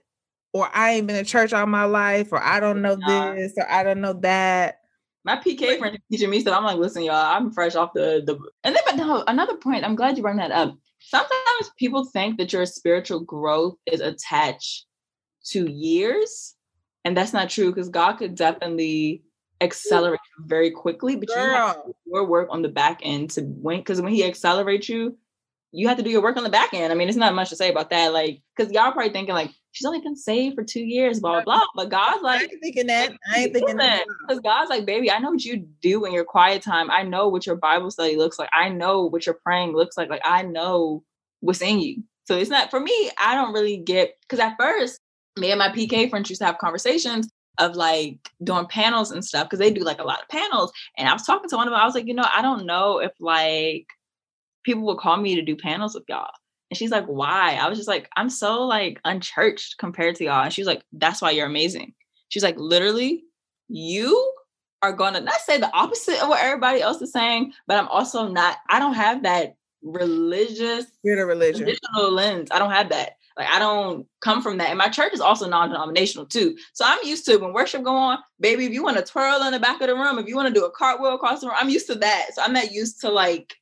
[0.52, 3.70] or I ain't been in church all my life, or I don't know this, or
[3.70, 4.80] I don't know that.
[5.24, 8.22] My PK friend is teaching me, so I'm like, listen, y'all, I'm fresh off the
[8.26, 10.76] the and then but no, another point, I'm glad you brought that up.
[11.00, 14.86] Sometimes people think that your spiritual growth is attached
[15.50, 16.54] to years.
[17.04, 19.22] And that's not true because God could definitely
[19.60, 21.36] accelerate very quickly, but Girl.
[21.36, 23.80] you have to do your work on the back end to win.
[23.80, 25.16] Because when He accelerates you,
[25.72, 26.92] you have to do your work on the back end.
[26.92, 28.12] I mean, it's not much to say about that.
[28.12, 31.44] Like, because y'all probably thinking like she's only been saved for two years, blah blah
[31.44, 31.66] blah.
[31.74, 33.12] But God's like, I ain't thinking that.
[33.32, 36.24] I ain't thinking that because God's like, baby, I know what you do in your
[36.24, 36.90] quiet time.
[36.90, 38.50] I know what your Bible study looks like.
[38.52, 40.08] I know what your praying looks like.
[40.08, 41.02] Like, I know
[41.40, 42.04] what's in you.
[42.24, 43.10] So it's not for me.
[43.18, 45.00] I don't really get because at first
[45.38, 47.28] me and my PK friends used to have conversations
[47.58, 50.72] of like doing panels and stuff because they do like a lot of panels.
[50.96, 52.66] And I was talking to one of them, I was like, you know, I don't
[52.66, 53.86] know if like
[54.64, 56.30] people would call me to do panels with y'all.
[56.70, 57.58] And she's like, why?
[57.60, 60.44] I was just like, I'm so like unchurched compared to y'all.
[60.44, 61.94] And she's like, that's why you're amazing.
[62.30, 63.24] She's like, literally,
[63.68, 64.32] you
[64.82, 68.28] are gonna not say the opposite of what everybody else is saying, but I'm also
[68.28, 71.66] not, I don't have that religious You're the religion.
[71.96, 72.48] lens.
[72.50, 73.16] I don't have that.
[73.36, 74.68] Like I don't come from that.
[74.68, 76.56] And my church is also non-denominational too.
[76.72, 79.52] So I'm used to when worship go on, baby, if you want to twirl in
[79.52, 81.56] the back of the room, if you want to do a cartwheel across the room,
[81.58, 82.28] I'm used to that.
[82.34, 83.54] So I'm not used to like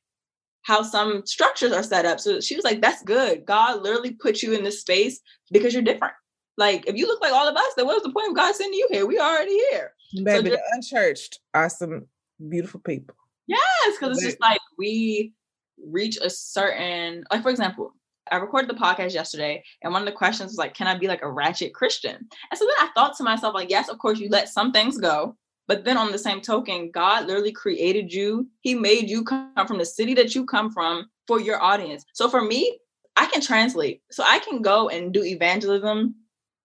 [0.61, 2.19] how some structures are set up.
[2.19, 3.45] So she was like, that's good.
[3.45, 5.19] God literally put you in this space
[5.51, 6.13] because you're different.
[6.55, 8.55] Like if you look like all of us, then what was the point of God
[8.55, 9.05] sending you here?
[9.05, 9.93] We already here.
[10.13, 12.05] Baby, so just, the unchurched are some
[12.47, 13.15] beautiful people.
[13.47, 15.33] Yes, because it's just like we
[15.83, 17.93] reach a certain like for example
[18.33, 21.07] I recorded the podcast yesterday, and one of the questions was like, "Can I be
[21.07, 24.19] like a ratchet Christian?" And so then I thought to myself, like, yes, of course,
[24.19, 28.47] you let some things go, but then on the same token, God literally created you.
[28.61, 32.03] He made you come from the city that you come from for your audience.
[32.13, 32.79] So for me,
[33.15, 34.01] I can translate.
[34.11, 36.15] So I can go and do evangelism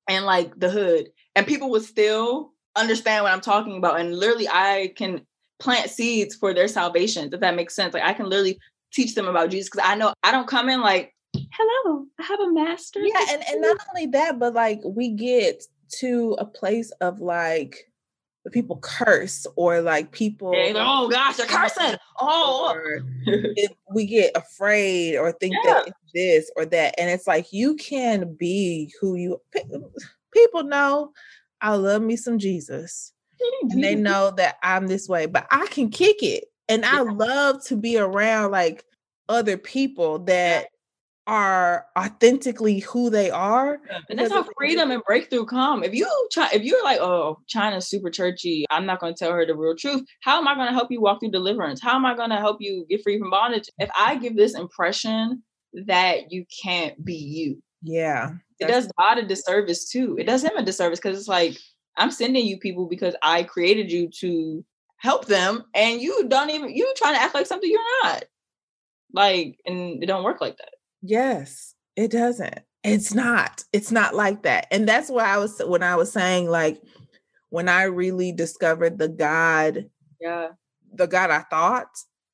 [0.08, 4.00] and like the hood, and people would still understand what I'm talking about.
[4.00, 5.26] And literally, I can
[5.58, 7.92] plant seeds for their salvation, if that makes sense.
[7.92, 8.58] Like I can literally
[8.92, 12.40] teach them about Jesus because I know I don't come in like hello, I have
[12.40, 13.00] a master.
[13.00, 15.64] Yeah, and, and not only that, but like we get
[16.00, 17.88] to a place of like
[18.52, 22.74] people curse or like people oh gosh they're cursing oh
[23.92, 25.72] we get afraid or think yeah.
[25.74, 29.38] that it's this or that and it's like you can be who you
[30.32, 31.12] people know
[31.60, 33.12] i love me some jesus
[33.62, 37.62] and they know that i'm this way but i can kick it and i love
[37.62, 38.84] to be around like
[39.28, 40.68] other people that
[41.28, 43.78] are authentically who they are.
[44.08, 45.84] And that's how freedom and breakthrough come.
[45.84, 49.32] If you try, if you're like, oh, Chynna's super churchy, I'm not going to tell
[49.32, 50.04] her the real truth.
[50.22, 51.82] How am I going to help you walk through deliverance?
[51.82, 53.68] How am I going to help you get free from bondage?
[53.78, 55.42] If I give this impression
[55.86, 60.16] that you can't be you, yeah, it does God a disservice too.
[60.18, 61.58] It does him a disservice because it's like
[61.98, 64.64] I'm sending you people because I created you to
[64.96, 68.24] help them, and you don't even you trying to act like something you're not.
[69.12, 70.70] Like, and it don't work like that.
[71.02, 72.60] Yes, it doesn't.
[72.84, 73.64] It's not.
[73.72, 74.66] It's not like that.
[74.70, 76.80] And that's why I was when I was saying like
[77.50, 79.90] when I really discovered the God,
[80.20, 80.48] yeah,
[80.92, 81.88] the God I thought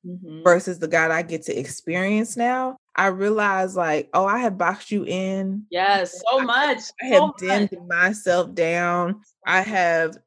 [0.05, 0.43] mm-hmm.
[0.43, 4.91] versus the God I get to experience now, I realized like, oh, I have boxed
[4.91, 5.65] you in.
[5.69, 6.81] Yes, so I, much.
[7.01, 7.87] I have so dimmed much.
[7.87, 9.21] myself down.
[9.45, 10.17] I have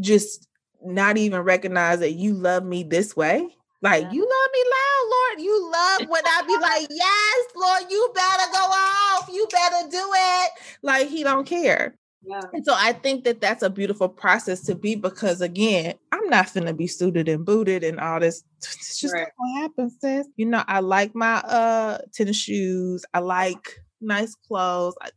[0.00, 0.48] just
[0.82, 3.48] not even recognized that you love me this way.
[3.86, 4.10] Like, yeah.
[4.10, 5.40] you love me loud, Lord.
[5.44, 9.30] You love when I be like, yes, Lord, you better go off.
[9.32, 10.50] You better do it.
[10.82, 11.94] Like, he don't care.
[12.24, 12.40] Yeah.
[12.52, 16.52] And so I think that that's a beautiful process to be because again, I'm not
[16.52, 18.42] gonna be suited and booted and all this.
[18.58, 19.28] It's just right.
[19.36, 20.26] what happens, sis.
[20.34, 23.04] You know, I like my uh tennis shoes.
[23.14, 24.96] I like nice clothes.
[25.00, 25.10] I,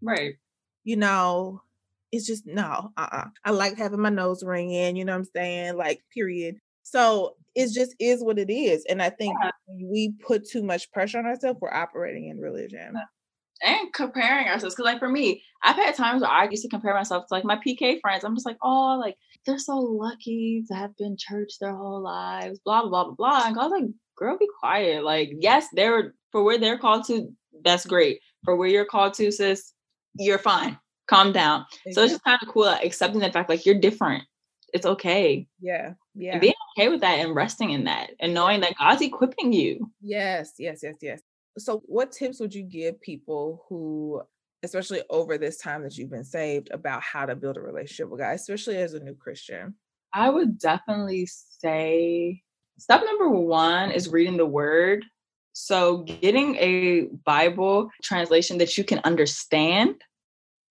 [0.00, 0.36] right.
[0.84, 1.60] You know,
[2.12, 2.92] it's just no.
[2.96, 3.26] Uh-uh.
[3.44, 4.96] I like having my nose ring in.
[4.96, 5.76] You know what I'm saying?
[5.76, 6.56] Like, period.
[6.84, 8.84] So it just is what it is.
[8.88, 9.50] And I think yeah.
[9.82, 12.94] we put too much pressure on ourselves, we're operating in religion.
[13.62, 14.74] And comparing ourselves.
[14.74, 17.44] Cause like for me, I've had times where I used to compare myself to like
[17.44, 18.22] my PK friends.
[18.22, 19.16] I'm just like, oh, like
[19.46, 23.46] they're so lucky to have been church their whole lives, blah, blah, blah, blah, blah.
[23.46, 25.04] And I was like, girl, be quiet.
[25.04, 27.28] Like, yes, they're for where they're called to,
[27.62, 28.20] that's great.
[28.44, 29.72] For where you're called to, sis,
[30.18, 30.78] you're fine.
[31.06, 31.64] Calm down.
[31.86, 31.92] Exactly.
[31.92, 34.24] So it's just kind of cool like, accepting the fact like you're different.
[34.74, 35.46] It's okay.
[35.60, 35.94] Yeah.
[36.16, 36.32] Yeah.
[36.32, 39.90] And being okay with that and resting in that and knowing that God's equipping you.
[40.02, 41.20] Yes, yes, yes, yes.
[41.58, 44.20] So, what tips would you give people who,
[44.64, 48.20] especially over this time that you've been saved, about how to build a relationship with
[48.20, 49.76] God, especially as a new Christian?
[50.12, 52.42] I would definitely say
[52.76, 55.04] step number one is reading the word.
[55.52, 60.02] So, getting a Bible translation that you can understand.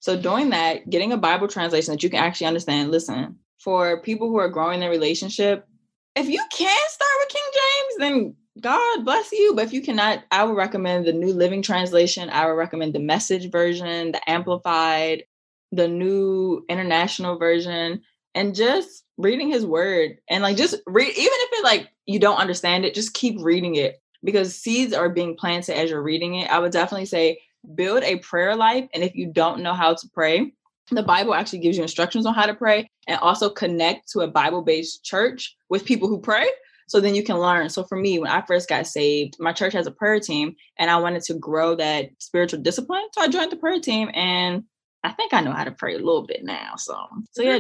[0.02, 2.92] So, doing that, getting a Bible translation that you can actually understand.
[2.92, 5.68] Listen, for people who are growing their relationship,
[6.16, 9.54] if you can start with King James, then God bless you.
[9.56, 12.30] But if you cannot, I would recommend the New Living Translation.
[12.30, 15.24] I would recommend the Message version, the Amplified,
[15.72, 18.02] the New International Version,
[18.36, 21.10] and just reading His Word and like just read.
[21.10, 25.10] Even if it like you don't understand it, just keep reading it because seeds are
[25.10, 26.50] being planted as you're reading it.
[26.50, 27.40] I would definitely say
[27.76, 30.54] build a prayer life, and if you don't know how to pray,
[30.92, 34.28] the Bible actually gives you instructions on how to pray and also connect to a
[34.28, 36.48] Bible based church with people who pray.
[36.88, 37.70] So then you can learn.
[37.70, 40.92] So for me, when I first got saved, my church has a prayer team and
[40.92, 43.04] I wanted to grow that spiritual discipline.
[43.14, 44.64] So I joined the prayer team and
[45.04, 46.76] I think I know how to pray a little bit now.
[46.78, 46.96] So,
[47.32, 47.60] so yeah,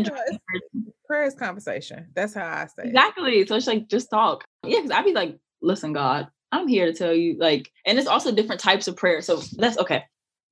[1.08, 2.08] prayer is conversation.
[2.14, 3.40] That's how I say exactly.
[3.40, 3.50] It.
[3.50, 4.44] So it's like just talk.
[4.66, 8.08] Yeah, because I'd be like, listen, God, I'm here to tell you, like, and it's
[8.08, 9.22] also different types of prayer.
[9.22, 10.04] So that's okay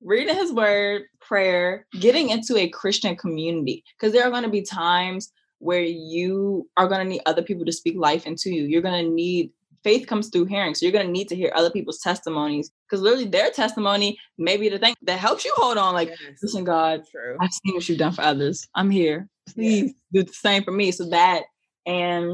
[0.02, 3.84] reading his word, prayer, getting into a Christian community.
[4.00, 7.66] Because there are going to be times where you are going to need other people
[7.66, 8.64] to speak life into you.
[8.64, 9.52] You're going to need
[9.84, 10.76] faith comes through hearing.
[10.76, 14.58] So you're going to need to hear other people's testimonies because literally their testimony may
[14.58, 15.94] be the thing that helps you hold on.
[15.94, 16.40] Like, yes.
[16.42, 17.38] listen, God, True.
[17.40, 18.68] I've seen what you've done for others.
[18.76, 19.28] I'm here.
[19.54, 19.94] Please yes.
[20.14, 20.92] do the same for me.
[20.92, 21.44] So that,
[21.86, 22.26] and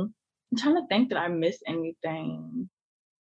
[0.51, 2.69] I'm trying to think that I missed anything.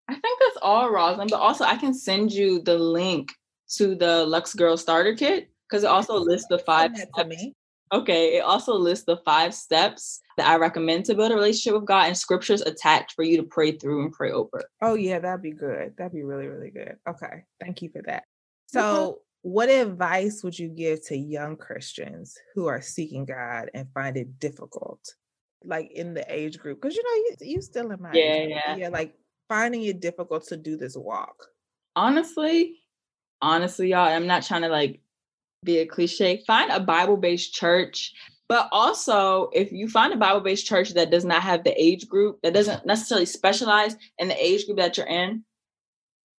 [0.08, 1.30] I think that's all, Rosalind.
[1.30, 3.30] But also, I can send you the link
[3.76, 7.46] to the Luxxe Girl Starter Kit because it also lists the five steps.
[7.92, 11.86] Okay, it also lists the five steps that I recommend to build a relationship with
[11.86, 14.64] God and scriptures attached for you to pray through and pray over.
[14.82, 15.94] Oh yeah, that'd be good.
[15.96, 16.96] That'd be really really good.
[17.08, 18.24] Okay, thank you for that.
[18.66, 24.16] So, what advice would you give to young Christians who are seeking God and find
[24.16, 25.00] it difficult,
[25.62, 26.80] like in the age group?
[26.80, 29.14] Because you know you you still in my yeah age, yeah yeah like
[29.48, 31.46] finding it difficult to do this walk.
[31.94, 32.80] Honestly,
[33.44, 35.00] honestly, y'all, I'm not trying to like
[35.62, 36.42] be a cliche.
[36.46, 38.12] Find a Bible based church.
[38.48, 42.08] But also, if you find a Bible based church that does not have the age
[42.08, 45.44] group, that doesn't necessarily specialize in the age group that you're in,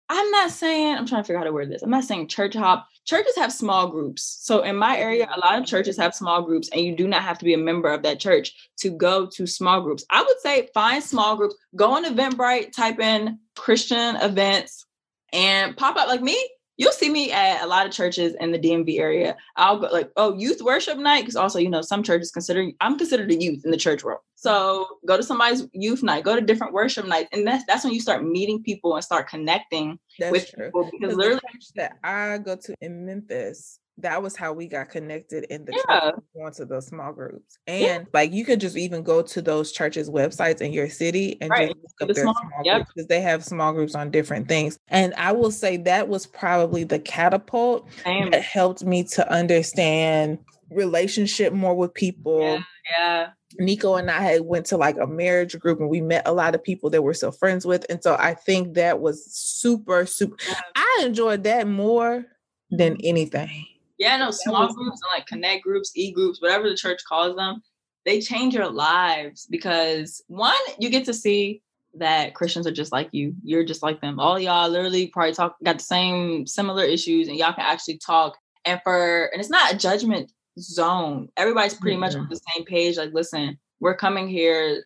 [0.08, 1.82] I'm not saying, I'm trying to figure out how to word this.
[1.82, 2.88] I'm not saying church hop.
[3.06, 4.39] Churches have small groups.
[4.41, 7.24] So in my area, a lot of churches have small groups, and you do not
[7.24, 10.06] have to be a member of that church to go to small groups.
[10.12, 14.86] I would say find small groups, go on Eventbrite, type in Christian events,
[15.34, 16.38] and pop up like me
[16.78, 19.36] you'll see me at a lot of churches in the DMV area.
[19.55, 22.97] I'll go like, oh, youth worship night, because also, you know, some churches consider I'm
[22.97, 24.21] considered a youth in the church world.
[24.36, 27.93] So go to somebody's youth night, go to different worship nights, and that's that's when
[27.93, 30.65] you start meeting people and start connecting that's with true.
[30.65, 30.89] people.
[30.91, 34.89] Because literally, the church that I go to in Memphis, that was how we got
[34.89, 35.99] connected in the yeah.
[35.99, 38.03] church going to those small groups and yeah.
[38.13, 41.69] like you could just even go to those churches websites in your city and right.
[41.69, 42.75] just look up the their small, small yep.
[42.77, 46.25] groups because they have small groups on different things and i will say that was
[46.25, 50.37] probably the catapult that helped me to understand
[50.71, 52.59] relationship more with people yeah,
[52.97, 53.27] yeah.
[53.57, 56.55] Nico and I had went to like a marriage group and we met a lot
[56.55, 57.85] of people that we're still friends with.
[57.89, 60.35] And so I think that was super, super
[60.75, 62.25] I enjoyed that more
[62.69, 63.65] than anything.
[63.97, 67.61] Yeah, no, small groups and like connect groups, e groups, whatever the church calls them,
[68.05, 71.61] they change your lives because one, you get to see
[71.97, 73.33] that Christians are just like you.
[73.43, 74.19] You're just like them.
[74.19, 78.37] All y'all literally probably talk got the same similar issues and y'all can actually talk.
[78.65, 81.29] And for and it's not a judgment zone.
[81.37, 82.01] Everybody's pretty mm-hmm.
[82.01, 82.97] much on the same page.
[82.97, 84.83] Like, listen, we're coming here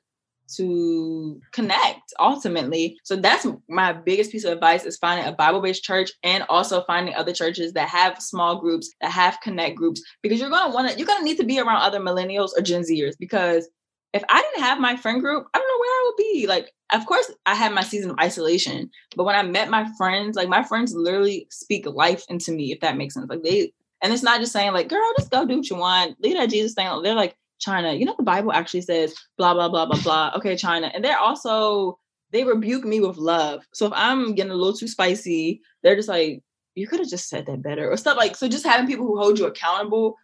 [0.56, 2.98] to connect ultimately.
[3.04, 7.16] So that's my biggest piece of advice is finding a Bible-based church and also finding
[7.16, 10.98] other churches that have small groups, that have connect groups, because you're gonna want to,
[10.98, 13.70] you're gonna need to be around other millennials or Gen Zers because
[14.14, 16.48] if I didn't have my friend group, I don't know where I would be.
[16.48, 20.36] Like, of course, I had my season of isolation, but when I met my friends,
[20.36, 23.30] like my friends literally speak life into me, if that makes sense.
[23.30, 23.72] Like they,
[24.02, 26.50] and it's not just saying like, girl, just go do what you want, leave that
[26.50, 26.88] Jesus thing.
[27.04, 27.36] They're like,
[27.66, 30.32] Chynna, you know, the Bible actually says blah, blah, blah, blah, blah.
[30.36, 30.92] Okay, Chynna.
[30.94, 32.00] And they're also,
[32.32, 33.64] they rebuke me with love.
[33.74, 36.42] So if I'm getting a little too spicy, they're just like,
[36.76, 39.18] you could have just said that better or stuff like, so just having people who
[39.18, 40.16] hold you accountable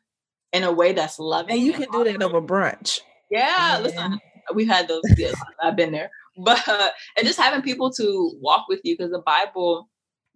[0.53, 1.51] in a way that's loving.
[1.51, 3.01] And you can do that over brunch.
[3.29, 4.19] Yeah, listen,
[4.53, 5.01] we've had those.
[5.17, 6.11] Yes, I've been there.
[6.37, 9.89] But uh, and just having people to walk with you because the Bible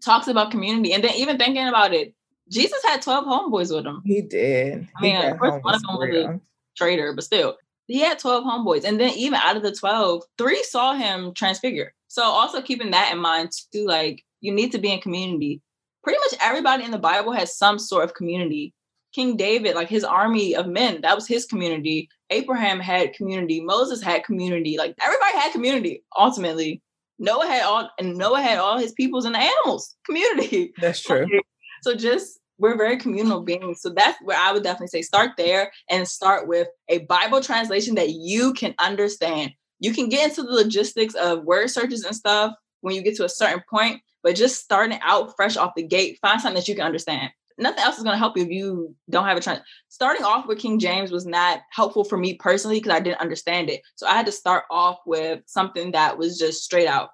[0.04, 2.14] talks about community, and then even thinking about it,
[2.50, 4.02] Jesus had twelve homeboys with him.
[4.04, 4.88] He did.
[4.98, 6.42] I mean, of course, one of them was a
[6.80, 7.58] traitor, but still,
[7.88, 11.94] he had twelve homeboys, and then even out of the twelve, three saw him transfigure.
[12.08, 15.62] So also keeping that in mind too, like you need to be in community.
[16.04, 18.74] Pretty much everybody in the Bible has some sort of community
[19.14, 22.10] King David, like his army of men, that was his community.
[22.30, 23.60] Abraham had community.
[23.60, 24.78] Moses had community.
[24.78, 26.82] Like everybody had community ultimately.
[27.18, 30.74] Noah had all and Noah had all his peoples and the animals community.
[30.80, 31.26] That's true.
[31.82, 33.82] so just we're very communal beings.
[33.82, 37.96] So that's where I would definitely say start there and start with a Bible translation
[37.96, 39.52] that you can understand.
[39.80, 43.26] You can get into the logistics of word searches and stuff when you get to
[43.26, 46.76] a certain point, but just starting out fresh off the gate, find something that you
[46.76, 49.62] can understand nothing else is going to help you if you don't have a trend.
[49.90, 53.70] Starting off with King James was not helpful for me personally because I didn't understand
[53.70, 53.82] it.
[53.96, 57.10] So I had to start off with something that was just straight out.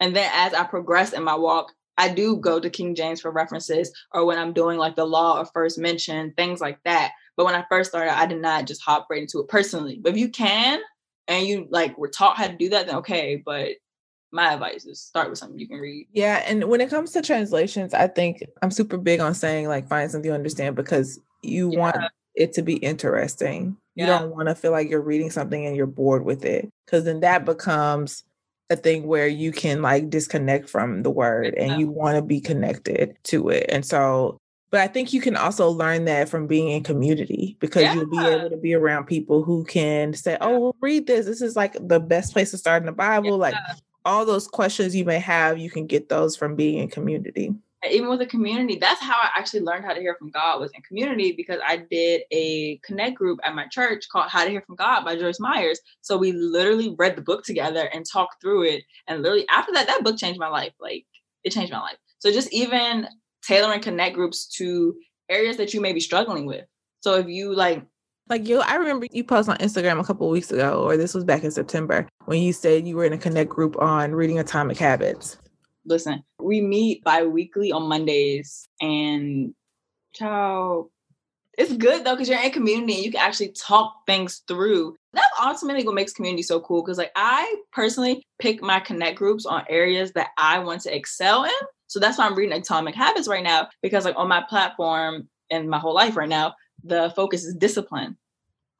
[0.00, 3.30] And then as I progress in my walk, I do go to King James for
[3.30, 7.12] references or when I'm doing like the law of first mention, things like that.
[7.36, 9.98] But when I first started, I did not just hop right into it personally.
[10.02, 10.80] But if you can
[11.28, 13.42] and you like were taught how to do that, then okay.
[13.44, 13.72] But
[14.32, 16.08] my advice is start with something you can read.
[16.12, 19.88] Yeah, and when it comes to translations, I think I'm super big on saying like
[19.88, 21.78] find something you understand because you yeah.
[21.78, 21.96] want
[22.34, 23.76] it to be interesting.
[23.94, 24.04] Yeah.
[24.04, 27.04] You don't want to feel like you're reading something and you're bored with it because
[27.04, 28.24] then that becomes
[28.70, 31.64] a thing where you can like disconnect from the word yeah.
[31.64, 33.66] and you want to be connected to it.
[33.68, 34.38] And so
[34.70, 37.94] but I think you can also learn that from being in community because yeah.
[37.94, 41.24] you'll be able to be around people who can say, "Oh, well, read this.
[41.24, 43.36] This is like the best place to start in the Bible." Yeah.
[43.36, 43.54] Like
[44.04, 47.54] all those questions you may have, you can get those from being in community.
[47.92, 50.70] Even with the community, that's how I actually learned how to hear from God was
[50.72, 54.62] in community because I did a connect group at my church called How to Hear
[54.66, 55.80] from God by Joyce Myers.
[56.00, 58.84] So we literally read the book together and talked through it.
[59.06, 60.72] And literally after that, that book changed my life.
[60.80, 61.06] Like
[61.44, 61.96] it changed my life.
[62.18, 63.08] So just even
[63.42, 64.94] tailoring connect groups to
[65.28, 66.64] areas that you may be struggling with.
[67.00, 67.84] So if you like
[68.28, 71.24] like you, I remember you posted on Instagram a couple weeks ago, or this was
[71.24, 74.78] back in September, when you said you were in a connect group on reading Atomic
[74.78, 75.38] Habits.
[75.86, 79.54] Listen, we meet bi-weekly on Mondays and
[80.14, 80.90] ciao.
[81.56, 84.96] It's good though, because you're in community and you can actually talk things through.
[85.14, 86.82] That's ultimately what makes community so cool.
[86.82, 91.44] Cause like I personally pick my connect groups on areas that I want to excel
[91.44, 91.50] in.
[91.86, 95.70] So that's why I'm reading Atomic Habits right now, because like on my platform and
[95.70, 98.16] my whole life right now, the focus is discipline.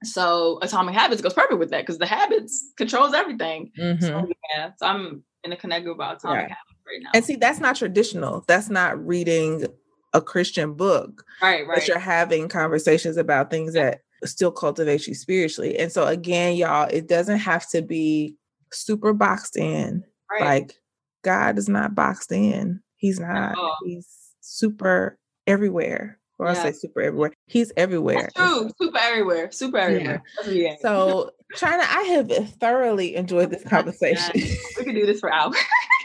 [0.04, 3.72] So atomic habits goes perfect with that because the habits controls everything.
[3.78, 4.04] Mm-hmm.
[4.04, 7.10] So, yeah, so I'm in a connect group about atomic habits right now.
[7.14, 8.44] And see, that's not traditional.
[8.46, 9.66] That's not reading
[10.12, 11.24] a Christian book.
[11.42, 11.76] Right, right.
[11.78, 15.78] But you're having conversations about things that still cultivate you spiritually.
[15.78, 18.34] And so again, y'all, it doesn't have to be
[18.72, 20.04] super boxed in.
[20.30, 20.44] Right.
[20.44, 20.74] Like
[21.22, 22.80] God is not boxed in.
[22.96, 23.54] He's not.
[23.58, 23.74] Oh.
[23.84, 24.08] He's
[24.40, 26.52] super everywhere or yeah.
[26.52, 27.32] I say super everywhere.
[27.46, 28.28] He's everywhere.
[28.34, 28.70] That's true.
[28.80, 29.50] Super everywhere.
[29.52, 30.22] Super everywhere.
[30.46, 30.74] Yeah.
[30.80, 34.32] So, Chynna, I have thoroughly enjoyed this oh conversation.
[34.34, 35.56] we could do this for hours.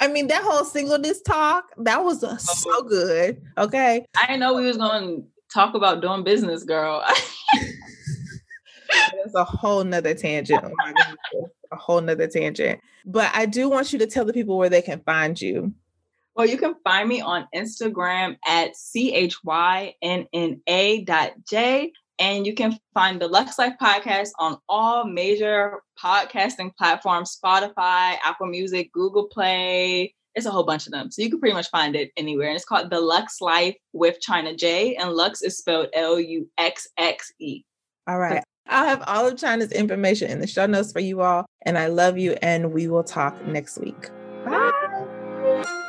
[0.00, 3.42] I mean, that whole singleness talk, that was uh, so good.
[3.58, 4.06] Okay.
[4.20, 7.04] I didn't know we was going to talk about doing business, girl.
[8.90, 10.64] That's a whole nother tangent.
[10.64, 10.94] Oh my.
[11.72, 12.80] A whole nother tangent.
[13.04, 15.74] But I do want you to tell the people where they can find you.
[16.34, 19.44] Well, you can find me on Instagram at C-H-Y-N-N-A
[21.04, 21.92] dot J.
[22.20, 28.46] And you can find the Luxxe Life podcast on all major podcasting platforms Spotify, Apple
[28.46, 30.14] Music, Google Play.
[30.34, 31.10] It's a whole bunch of them.
[31.10, 32.48] So you can pretty much find it anywhere.
[32.48, 34.96] And it's called The Luxxe Life with Chynna J.
[34.96, 37.62] And Luxxe is spelled L U X X E.
[38.06, 38.44] All right.
[38.68, 41.46] I'll have all of Chynna's information in the show notes for you all.
[41.62, 42.36] And I love you.
[42.42, 44.10] And we will talk next week.
[44.44, 45.86] Bye.